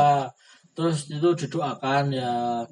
Terus 0.75 0.99
itu 1.11 1.29
didoakan 1.47 2.05
ya 2.11 2.63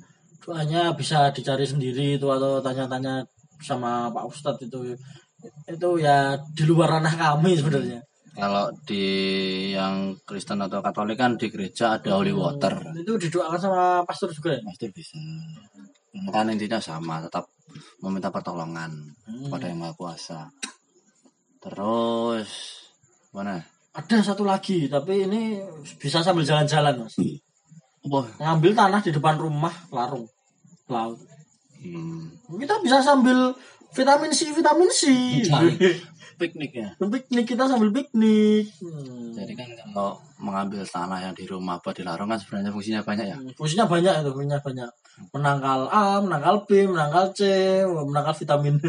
doanya 0.43 0.95
bisa 0.95 1.31
dicari 1.31 1.67
sendiri 1.67 2.19
itu 2.19 2.27
atau 2.27 2.59
tanya-tanya 2.63 3.23
sama 3.63 4.11
Pak 4.11 4.25
Ustadz 4.31 4.63
itu 4.63 4.95
itu 5.67 5.89
ya 6.03 6.35
di 6.55 6.65
luar 6.67 6.99
ranah 6.99 7.15
kami 7.15 7.55
sebenarnya. 7.55 8.03
Kalau 8.37 8.69
di 8.85 9.05
yang 9.73 10.13
Kristen 10.29 10.61
atau 10.61 10.85
Katolik 10.85 11.17
kan 11.17 11.41
di 11.41 11.49
gereja 11.49 11.97
ada 11.97 12.21
holy 12.21 12.37
water. 12.37 12.77
Hmm, 12.83 13.01
Itu 13.01 13.17
didoakan 13.17 13.57
sama 13.57 13.83
pastor 14.05 14.29
juga 14.29 14.53
ya. 14.53 14.61
Mas 14.61 14.77
itu 14.77 14.93
bisa. 14.93 15.17
Kan 16.33 16.49
intinya 16.49 16.81
sama, 16.81 17.21
tetap 17.21 17.47
meminta 18.01 18.33
pertolongan 18.33 18.93
Hmm. 19.27 19.49
kepada 19.49 19.69
yang 19.69 19.81
maha 19.85 19.93
kuasa. 19.93 20.49
Terus 21.61 22.51
mana? 23.33 23.61
Ada 23.97 24.33
satu 24.33 24.45
lagi 24.45 24.89
tapi 24.89 25.25
ini 25.25 25.61
bisa 25.97 26.21
sambil 26.21 26.45
jalan-jalan 26.45 27.05
mas. 27.05 27.17
Wah, 28.07 28.29
ngambil 28.39 28.73
tanah 28.77 29.01
di 29.03 29.11
depan 29.11 29.35
rumah 29.41 29.73
larung 29.91 30.29
laut 30.87 31.19
hmm, 31.95 32.59
kita 32.59 32.75
bisa 32.83 32.99
sambil 33.05 33.55
vitamin 33.95 34.31
C 34.33 34.51
vitamin 34.51 34.89
C 34.91 35.03
piknik 36.41 36.73
ya. 36.77 36.93
piknik 37.01 37.49
kita 37.49 37.65
sambil 37.65 37.89
piknik 37.95 38.69
Hmm. 38.77 39.33
Jadi 39.33 39.53
kan 39.57 39.69
kalau 39.73 40.21
mengambil 40.37 40.85
tanah 40.85 41.17
yang 41.21 41.33
di 41.33 41.49
rumah 41.49 41.81
apa 41.81 41.97
di 41.97 42.05
larung 42.05 42.29
kan 42.29 42.37
sebenarnya 42.37 42.73
fungsinya 42.73 43.01
banyak 43.01 43.27
ya. 43.29 43.37
fungsinya 43.57 43.89
banyak 43.89 44.13
itu 44.21 44.31
fungsinya 44.33 44.61
banyak 44.61 44.89
menangkal 45.33 45.89
A 45.89 46.21
menangkal 46.21 46.69
B 46.69 46.85
menangkal 46.85 47.33
C 47.33 47.41
menangkal 47.89 48.37
vitamin 48.37 48.77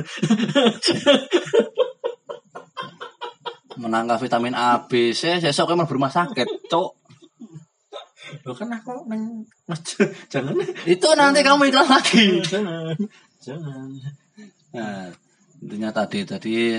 Menangkap 3.78 4.18
vitamin 4.18 4.58
A, 4.58 4.90
B, 4.90 5.14
C, 5.14 5.38
sesok 5.38 5.70
kan 5.70 5.86
rumah 5.86 6.10
sakit, 6.10 6.66
cok. 6.66 6.97
Lo 8.44 8.52
kan 8.56 8.70
aku 8.72 9.08
neng 9.08 9.46
jangan 10.32 10.56
Itu 10.84 11.08
nanti 11.16 11.40
kamu 11.44 11.72
iklan 11.72 11.88
lagi. 11.88 12.40
jangan 12.52 12.96
jangan 13.40 13.88
Nah, 14.68 15.10
intinya 15.64 15.90
tadi 15.90 16.22
tadi 16.28 16.78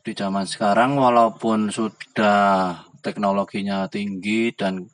di 0.00 0.12
zaman 0.16 0.48
sekarang 0.48 0.96
walaupun 0.96 1.68
sudah 1.68 2.80
teknologinya 3.04 3.84
tinggi 3.90 4.54
dan 4.56 4.88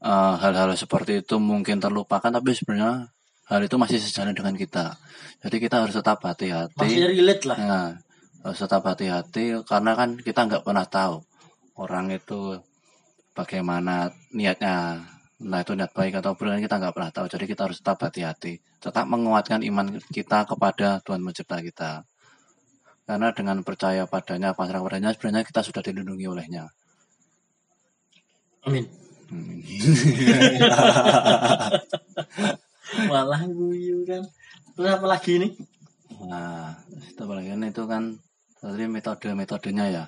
eh, 0.00 0.34
hal-hal 0.40 0.72
seperti 0.72 1.20
itu 1.26 1.36
mungkin 1.36 1.82
terlupakan 1.82 2.32
tapi 2.32 2.56
sebenarnya 2.56 3.12
hal 3.46 3.60
itu 3.62 3.76
masih 3.76 3.98
sejalan 4.00 4.32
dengan 4.32 4.56
kita. 4.56 4.96
Jadi 5.44 5.56
kita 5.60 5.84
harus 5.84 5.94
tetap 5.94 6.22
masih 6.24 6.32
hati-hati. 6.32 6.88
relate 7.12 7.44
lah 7.46 7.58
Nah, 7.60 7.88
harus 8.46 8.58
tetap 8.62 8.82
hati-hati 8.86 9.44
karena 9.66 9.92
kan 9.98 10.16
kita 10.16 10.40
nggak 10.46 10.64
pernah 10.64 10.86
tahu 10.86 11.20
orang 11.76 12.14
itu 12.14 12.56
bagaimana 13.36 14.08
niatnya. 14.32 15.04
Nah 15.36 15.60
itu 15.60 15.76
niat 15.76 15.92
baik 15.92 16.24
atau 16.24 16.32
buruk 16.32 16.56
kita 16.64 16.80
nggak 16.80 16.96
pernah 16.96 17.12
tahu. 17.12 17.28
Jadi 17.28 17.44
kita 17.44 17.68
harus 17.68 17.84
tetap 17.84 18.00
hati-hati. 18.00 18.56
Tetap 18.80 19.04
menguatkan 19.04 19.60
iman 19.68 20.00
kita 20.08 20.48
kepada 20.48 21.04
Tuhan 21.04 21.20
pencipta 21.20 21.60
kita. 21.60 22.08
Karena 23.06 23.30
dengan 23.36 23.60
percaya 23.62 24.08
padanya, 24.08 24.56
pasrah 24.56 24.82
padanya, 24.82 25.14
sebenarnya 25.14 25.44
kita 25.44 25.60
sudah 25.62 25.84
dilindungi 25.84 26.26
olehnya. 26.26 26.72
amin 28.66 28.82
Hmm. 29.26 29.58
malah 33.10 33.42
guyu 33.50 34.06
kan 34.06 34.22
terus 34.78 34.86
apa 34.86 35.06
lagi 35.10 35.42
nih 35.42 35.50
Nah, 36.24 36.72
itu 37.04 37.20
apalagi 37.20 37.52
kan 37.52 37.62
itu 37.68 37.82
kan 37.84 38.02
tadi 38.56 38.84
metode-metodenya 38.88 39.84
ya. 39.92 40.04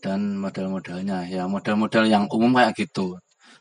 Dan 0.00 0.38
model-modelnya. 0.38 1.28
Ya 1.28 1.44
model-model 1.48 2.04
yang 2.08 2.24
umum 2.30 2.52
kayak 2.56 2.76
gitu. 2.76 3.18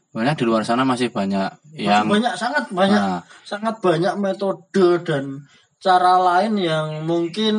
Sebenarnya 0.10 0.40
di 0.40 0.46
luar 0.48 0.64
sana 0.64 0.88
masih 0.88 1.12
banyak 1.12 1.52
Masih 1.76 1.92
yang 1.92 2.08
banyak 2.08 2.34
sangat 2.40 2.66
banyak 2.72 3.02
Nah, 3.04 3.20
sangat 3.44 3.76
banyak 3.84 4.16
metode 4.16 5.04
dan 5.04 5.44
cara 5.84 6.16
lain 6.16 6.56
yang 6.56 7.04
mungkin 7.04 7.56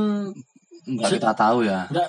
nggak 0.88 1.20
kita 1.20 1.36
tahu 1.36 1.68
ya. 1.68 1.84
nggak 1.92 2.08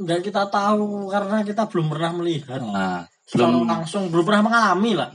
nggak 0.00 0.20
kita 0.24 0.48
tahu 0.48 1.12
karena 1.12 1.44
kita 1.44 1.68
belum 1.68 1.86
pernah 1.92 2.10
melihat. 2.16 2.60
Nah, 2.64 3.04
belum 3.32 3.68
langsung 3.68 4.08
belum 4.08 4.24
pernah 4.24 4.42
mengalami 4.48 4.92
lah. 4.96 5.10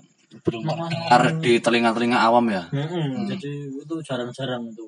Belum 0.45 0.63
dengar 0.63 1.21
di 1.41 1.59
telinga-telinga 1.59 2.21
awam 2.21 2.45
ya. 2.53 2.63
Mm-mm, 2.71 3.27
jadi 3.27 3.51
itu 3.67 3.95
jarang-jarang 4.05 4.63
itu 4.69 4.85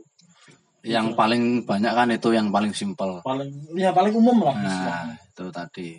Yang 0.83 1.15
paling 1.15 1.63
banyak 1.63 1.93
kan 1.95 2.07
itu 2.11 2.29
yang 2.35 2.51
paling 2.51 2.75
simpel. 2.75 3.23
paling 3.23 3.49
ya 3.79 3.95
paling 3.95 4.11
umum 4.11 4.35
lah 4.43 4.55
Nah, 4.55 5.15
itu 5.15 5.45
tadi. 5.47 5.89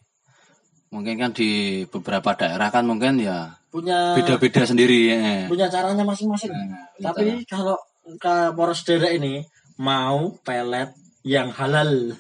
Mungkin 0.93 1.17
kan 1.19 1.33
di 1.33 1.83
beberapa 1.89 2.37
daerah 2.37 2.69
kan 2.71 2.85
mungkin 2.87 3.19
ya 3.19 3.57
punya 3.73 4.15
beda-beda 4.15 4.63
sendiri 4.63 5.11
ya. 5.11 5.51
punya 5.51 5.67
caranya 5.67 6.07
masing-masing 6.07 6.55
Nah, 6.55 6.87
tapi 7.03 7.43
kalau 7.49 7.75
ke 8.23 8.55
poros 8.55 8.87
derek 8.87 9.19
ini 9.19 9.43
mau 9.81 10.31
pelet 10.47 10.95
yang 11.27 11.51
halal 11.51 12.15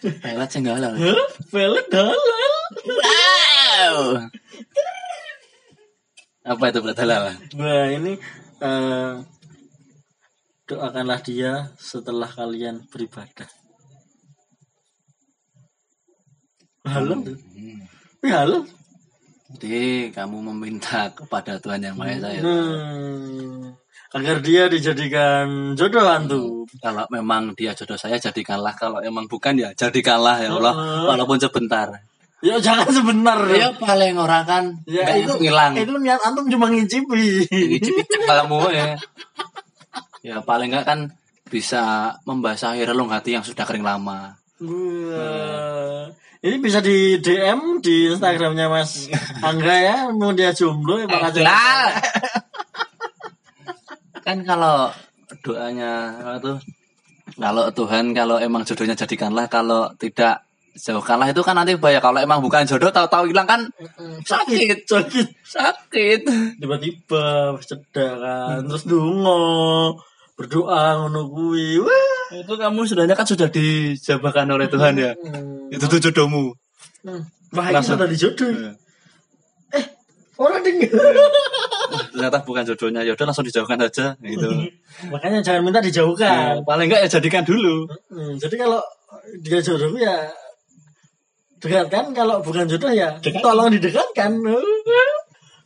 pelet 0.00 0.48
nggak 0.48 0.76
halal. 0.78 0.94
Hah? 0.96 1.26
pelet 1.52 1.86
halal 1.92 2.16
Wow. 2.88 3.96
Apa 6.48 6.64
itu 6.72 6.78
pelet 6.80 6.98
halal? 7.02 7.22
Nah 7.58 7.84
ini 7.92 8.12
eh, 8.64 9.12
doakanlah 10.68 11.20
dia 11.24 11.72
setelah 11.80 12.28
kalian 12.28 12.84
beribadah. 12.92 13.48
Halal, 16.88 17.20
Hmm. 17.24 17.84
Tapi 18.18 18.28
halal. 18.32 18.62
Jadi 19.48 20.12
kamu 20.12 20.52
meminta 20.52 21.08
kepada 21.12 21.56
Tuhan 21.56 21.80
yang 21.80 21.96
Maha 21.96 22.20
Esa 22.20 22.28
ya. 22.36 22.42
Hmm. 22.44 23.72
Agar 24.12 24.40
dia 24.40 24.68
dijadikan 24.68 25.72
jodoh 25.76 26.04
hantu. 26.04 26.64
Kalau 26.80 27.04
memang 27.12 27.52
dia 27.56 27.72
jodoh 27.76 27.96
saya 27.96 28.16
jadikanlah, 28.20 28.72
kalau 28.76 29.00
emang 29.04 29.24
bukan 29.28 29.56
ya 29.56 29.72
jadikanlah 29.72 30.36
ya 30.40 30.52
Allah, 30.52 30.72
Heeh. 30.76 31.04
walaupun 31.12 31.36
sebentar. 31.40 31.92
Ya 32.40 32.56
jangan 32.60 32.88
sebentar. 32.88 33.36
Ya 33.50 33.72
paling 33.74 34.14
orang 34.14 34.44
kan 34.46 34.64
Ya, 34.86 35.10
itu 35.16 35.32
hilang. 35.42 35.74
Itu 35.74 35.96
niat 35.98 36.22
antum 36.22 36.46
cuma 36.48 36.70
ngicipi. 36.70 37.48
Ngicip-ngicip 37.50 38.20
kalemu 38.24 38.60
ya. 38.72 38.86
Ya 40.28 40.44
paling 40.44 40.68
enggak 40.68 40.84
kan 40.84 41.00
bisa 41.48 42.12
membasahi 42.28 42.84
relung 42.84 43.08
hati 43.08 43.32
yang 43.32 43.40
sudah 43.40 43.64
kering 43.64 43.80
lama. 43.80 44.36
Wah. 44.60 46.12
Ini 46.38 46.54
bisa 46.62 46.78
di 46.78 47.18
DM 47.18 47.82
di 47.82 48.14
Instagramnya 48.14 48.70
Mas 48.70 49.10
Angga 49.48 49.74
ya, 49.74 49.96
mau 50.14 50.30
dia 50.36 50.54
jomblo 50.54 51.00
ya 51.00 51.08
jadi- 51.32 51.42
Lah. 51.42 51.88
kan 54.26 54.44
kalau 54.44 54.92
doanya 55.40 56.12
tuh? 56.44 56.60
Kalau 57.38 57.64
Tuhan 57.72 58.12
kalau 58.12 58.36
emang 58.36 58.68
jodohnya 58.68 58.92
jadikanlah 58.92 59.48
kalau 59.48 59.88
tidak 59.96 60.44
jauhkanlah. 60.78 61.32
Itu 61.32 61.42
kan 61.42 61.58
nanti 61.58 61.74
bahaya. 61.80 61.98
Kalau 61.98 62.20
emang 62.20 62.44
bukan 62.44 62.68
jodoh 62.68 62.92
tahu-tahu 62.92 63.30
hilang 63.30 63.48
kan 63.48 63.66
sakit. 64.22 64.84
Sakit 64.84 65.28
sakit. 65.42 66.20
Tiba-tiba 66.60 67.56
cedak 67.62 68.12
kan 68.20 68.62
terus 68.68 68.84
dungo 68.86 69.96
berdoa 70.38 71.02
ngono 71.02 71.26
kuwi. 71.34 71.82
Wah. 71.82 72.38
Itu 72.38 72.54
kamu 72.54 72.86
sebenarnya 72.86 73.16
kan 73.18 73.26
sudah 73.26 73.50
dijabahkan 73.50 74.46
oleh 74.46 74.70
Tuhan 74.70 74.94
ya? 74.94 75.12
Hmm. 75.18 75.66
itu 75.74 75.84
tuh 75.90 75.98
jodohmu. 75.98 76.54
Hmm. 77.02 77.22
wah 77.50 77.66
ini 77.72 77.82
sudah 77.82 78.06
dijodoh 78.06 78.76
orang 80.38 80.62
dengar 80.62 80.90
ternyata 82.14 82.38
bukan 82.46 82.62
jodohnya. 82.62 83.02
Ya 83.02 83.12
udah 83.18 83.26
langsung 83.30 83.46
dijauhkan 83.46 83.78
aja 83.82 84.14
gitu. 84.22 84.48
Makanya 85.12 85.42
jangan 85.42 85.62
minta 85.66 85.82
dijauhkan. 85.82 86.62
Paling 86.62 86.86
enggak 86.90 87.02
ya 87.06 87.08
jadikan 87.18 87.42
dulu. 87.42 87.90
Hmm, 88.10 88.38
jadi 88.38 88.54
kalau 88.54 88.80
dia 89.42 89.58
jodoh 89.58 89.90
ya 89.98 90.30
dekatkan. 91.58 92.14
Kalau 92.14 92.38
bukan 92.40 92.70
jodoh 92.70 92.90
ya 92.94 93.18
tolong 93.42 93.74
didekatkan. 93.74 94.30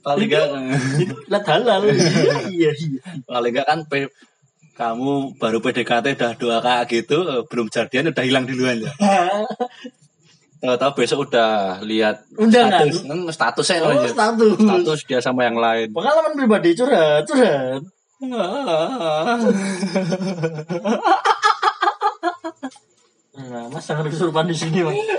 Paling 0.03 0.29
enggak 0.29 0.47
lihat 1.29 1.45
halal. 1.47 1.81
Iya 2.53 2.73
iya 2.73 3.01
paling 3.29 3.53
enggak 3.53 3.67
kan 3.69 3.79
kamu 4.73 5.37
baru 5.37 5.61
PDKT 5.61 6.17
udah 6.17 6.33
dua 6.41 6.57
kayak 6.65 6.89
gitu 6.89 7.45
belum 7.49 7.69
jadian 7.69 8.09
udah 8.09 8.25
hilang 8.25 8.49
duluan 8.49 8.81
ya? 8.81 8.93
Tahu-tahu 10.63 11.03
besok 11.03 11.27
udah 11.27 11.83
lihat 11.83 12.23
Undangan. 12.39 12.87
status. 12.87 13.03
Hmm, 13.03 13.27
statusnya 13.35 13.83
oh, 13.83 13.99
ya. 13.99 14.15
status. 14.15 14.55
Status 14.63 15.01
dia 15.11 15.19
sama 15.19 15.43
yang 15.43 15.59
lain. 15.59 15.91
Pengalaman 15.91 16.39
pribadi 16.39 16.71
curhat 16.79 17.27
curhat. 17.27 17.83
Nah, 18.23 19.43
mas 23.75 23.83
jangan 23.83 24.07
kesurupan 24.07 24.47
di 24.47 24.55
sini 24.55 24.87
mas. 24.87 24.95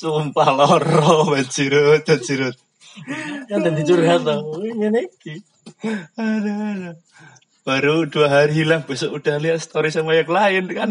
Sumpah 0.00 0.54
loro 0.54 1.34
bajirut 1.34 2.06
bajirut 2.06 2.54
kan 3.48 3.64
jadi 3.64 3.82
curhat 3.82 4.20
tau 4.22 4.60
ini. 4.62 5.02
Aduh, 6.14 6.54
aduh. 6.54 6.94
Baru 7.62 8.10
dua 8.10 8.26
hari 8.26 8.66
hilang 8.66 8.82
besok 8.82 9.22
udah 9.22 9.38
lihat 9.38 9.62
story 9.62 9.94
sama 9.94 10.18
yang 10.18 10.26
lain 10.26 10.66
kan 10.74 10.90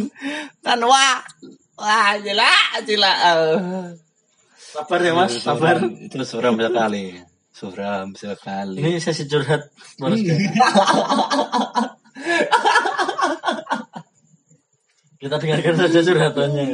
kan 0.63 0.79
wah 0.87 1.19
wah 1.75 2.15
jelas 2.23 2.87
jelas 2.87 3.17
sabar 4.71 4.99
ya 5.03 5.11
mas 5.11 5.35
sabar 5.35 5.83
itu 5.83 6.15
suram 6.23 6.55
sekali 6.55 7.19
suram 7.51 8.15
sekali 8.15 8.79
ini 8.79 9.03
sesi 9.03 9.27
curhat 9.27 9.67
Mas. 9.99 10.15
kita 15.19 15.35
dengarkan 15.37 15.75
saja 15.75 15.99
curhatannya 16.07 16.65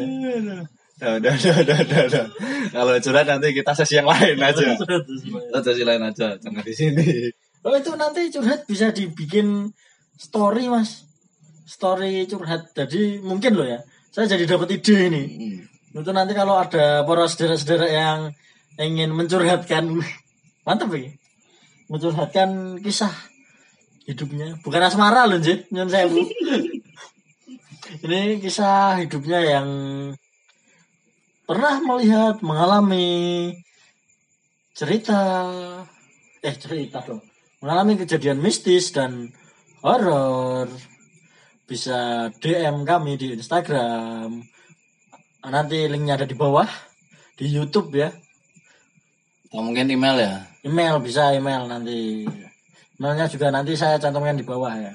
Udah, 0.98 1.14
udah, 1.22 1.30
udah, 1.30 1.58
udah, 1.62 1.78
udah, 1.78 2.02
udah. 2.10 2.26
Kalau 2.74 2.94
curhat 2.98 3.30
nanti 3.30 3.54
kita 3.54 3.70
sesi 3.78 4.02
yang 4.02 4.10
lain 4.10 4.34
aja. 4.42 4.66
Kita 4.74 5.60
sesi 5.62 5.86
lain 5.86 6.02
aja, 6.02 6.34
jangan 6.42 6.66
di 6.66 6.74
sini. 6.74 7.06
Oh 7.62 7.78
itu 7.78 7.94
nanti 7.94 8.34
curhat 8.34 8.66
bisa 8.66 8.90
dibikin 8.90 9.70
story 10.18 10.68
mas. 10.68 11.06
Story 11.68 12.26
curhat. 12.26 12.74
Jadi 12.74 13.20
mungkin 13.20 13.60
loh 13.60 13.68
ya 13.68 13.84
Saya 14.12 14.34
jadi 14.34 14.50
dapat 14.50 14.82
ide 14.82 15.14
ini. 15.14 15.24
Itu 15.94 16.12
nanti 16.14 16.34
kalau 16.34 16.58
ada 16.58 17.06
para 17.06 17.26
saudara-saudara 17.30 17.88
yang 17.90 18.20
ingin 18.82 19.14
mencurhatkan 19.14 20.02
Mantap 20.66 20.92
ya. 20.98 21.14
Mencurhatkan 21.88 22.82
kisah 22.82 23.14
hidupnya. 24.10 24.58
Bukan 24.66 24.82
asmara 24.82 25.30
loh 25.30 25.40
Jin 25.40 25.64
Nyun 25.70 25.90
sewu. 25.90 26.22
Ini 28.04 28.44
kisah 28.44 29.00
hidupnya 29.00 29.40
yang 29.42 29.68
Pernah 31.48 31.80
melihat, 31.80 32.44
mengalami 32.44 33.56
Cerita 34.76 35.18
Eh 36.44 36.56
cerita 36.60 37.02
dong. 37.02 37.24
Mengalami 37.64 37.98
kejadian 37.98 38.44
mistis 38.44 38.94
dan 38.94 39.32
horor 39.88 40.68
Bisa 41.68 42.28
DM 42.40 42.84
kami 42.84 43.16
di 43.16 43.36
Instagram. 43.36 44.40
Nanti 45.48 45.88
linknya 45.88 46.16
ada 46.16 46.28
di 46.28 46.36
bawah. 46.36 46.68
Di 47.36 47.48
Youtube 47.48 47.92
ya. 47.92 48.08
Atau 49.48 49.64
mungkin 49.64 49.88
email 49.88 50.16
ya. 50.20 50.34
email 50.64 51.00
bisa 51.00 51.32
email 51.32 51.68
nanti. 51.68 52.24
Emailnya 53.00 53.28
juga 53.28 53.48
nanti 53.52 53.76
saya 53.76 54.00
cantumkan 54.00 54.36
di 54.36 54.48
bawah 54.48 54.74
ya. 54.76 54.92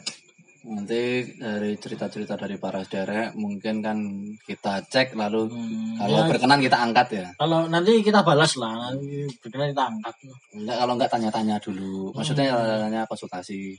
Nanti 0.62 1.26
dari 1.37 1.74
cerita-cerita 1.74 2.38
dari 2.38 2.55
para 2.57 2.81
saudara 2.87 3.35
mungkin 3.35 3.83
kan 3.83 3.98
kita 4.46 4.81
cek 4.87 5.12
lalu 5.18 5.50
Hmm, 5.50 5.98
kalau 5.98 6.22
ya, 6.22 6.28
berkenan 6.31 6.61
kita 6.62 6.78
angkat 6.78 7.09
ya. 7.18 7.26
kalau 7.35 7.66
nanti 7.66 7.98
kita 7.98 8.22
balas 8.22 8.55
lah 8.57 8.70
nanti 8.78 9.26
berkenan 9.42 9.74
kita 9.74 9.85
angkat. 9.90 10.14
Enggak 10.55 10.76
kalau 10.78 10.92
enggak 10.94 11.11
tanya-tanya 11.11 11.57
dulu. 11.59 12.14
Maksudnya 12.14 12.55
tanya 12.81 13.02
konsultasi. 13.11 13.74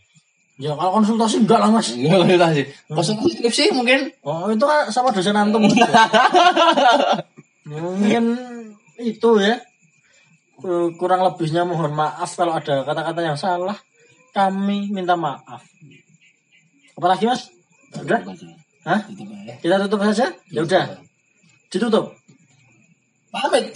Ya 0.61 0.77
kalau 0.77 1.01
konsultasi 1.01 1.43
enggak 1.43 1.59
lah 1.61 1.69
mas. 1.73 1.93
Enggak 1.93 2.19
konsultasi. 2.25 2.61
Konsultasi 2.89 3.29
skripsi 3.37 3.63
mungkin. 3.73 3.99
oh 4.25 4.49
itu 4.53 4.65
kan 4.65 4.89
sama 4.93 5.09
dosen 5.13 5.37
antum. 5.37 5.65
Mungkin 7.63 8.23
itu 8.99 9.29
ya. 9.39 9.55
Eh, 10.63 10.87
kurang 10.95 11.25
lebihnya 11.27 11.67
mohon 11.67 11.91
maaf 11.91 12.39
kalau 12.39 12.55
ada 12.55 12.85
kata-kata 12.87 13.19
yang 13.19 13.35
salah. 13.35 13.75
Kami 14.31 14.93
minta 14.93 15.17
maaf. 15.19 15.65
Apalagi 16.95 17.27
mas? 17.27 17.49
Udah? 17.99 18.21
Hah? 18.83 18.99
kita 19.63 19.75
tutup 19.87 20.03
saja? 20.07 20.31
Ya 20.51 20.61
udah. 20.63 20.99
ditutup. 21.73 22.13
Pamit. 23.33 23.73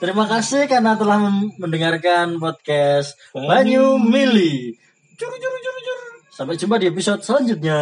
Terima 0.00 0.24
kasih 0.24 0.64
karena 0.64 0.96
telah 0.96 1.20
mendengarkan 1.60 2.40
podcast 2.40 3.20
Banyu 3.36 4.00
Mili. 4.00 4.79
Juru, 5.20 5.36
juru, 5.36 5.56
juru, 5.60 5.78
juru. 5.84 6.04
Sampai 6.32 6.56
jumpa 6.56 6.80
di 6.80 6.88
episode 6.88 7.20
selanjutnya. 7.20 7.76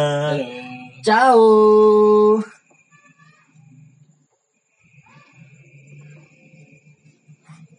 Ciao. 0.99 1.39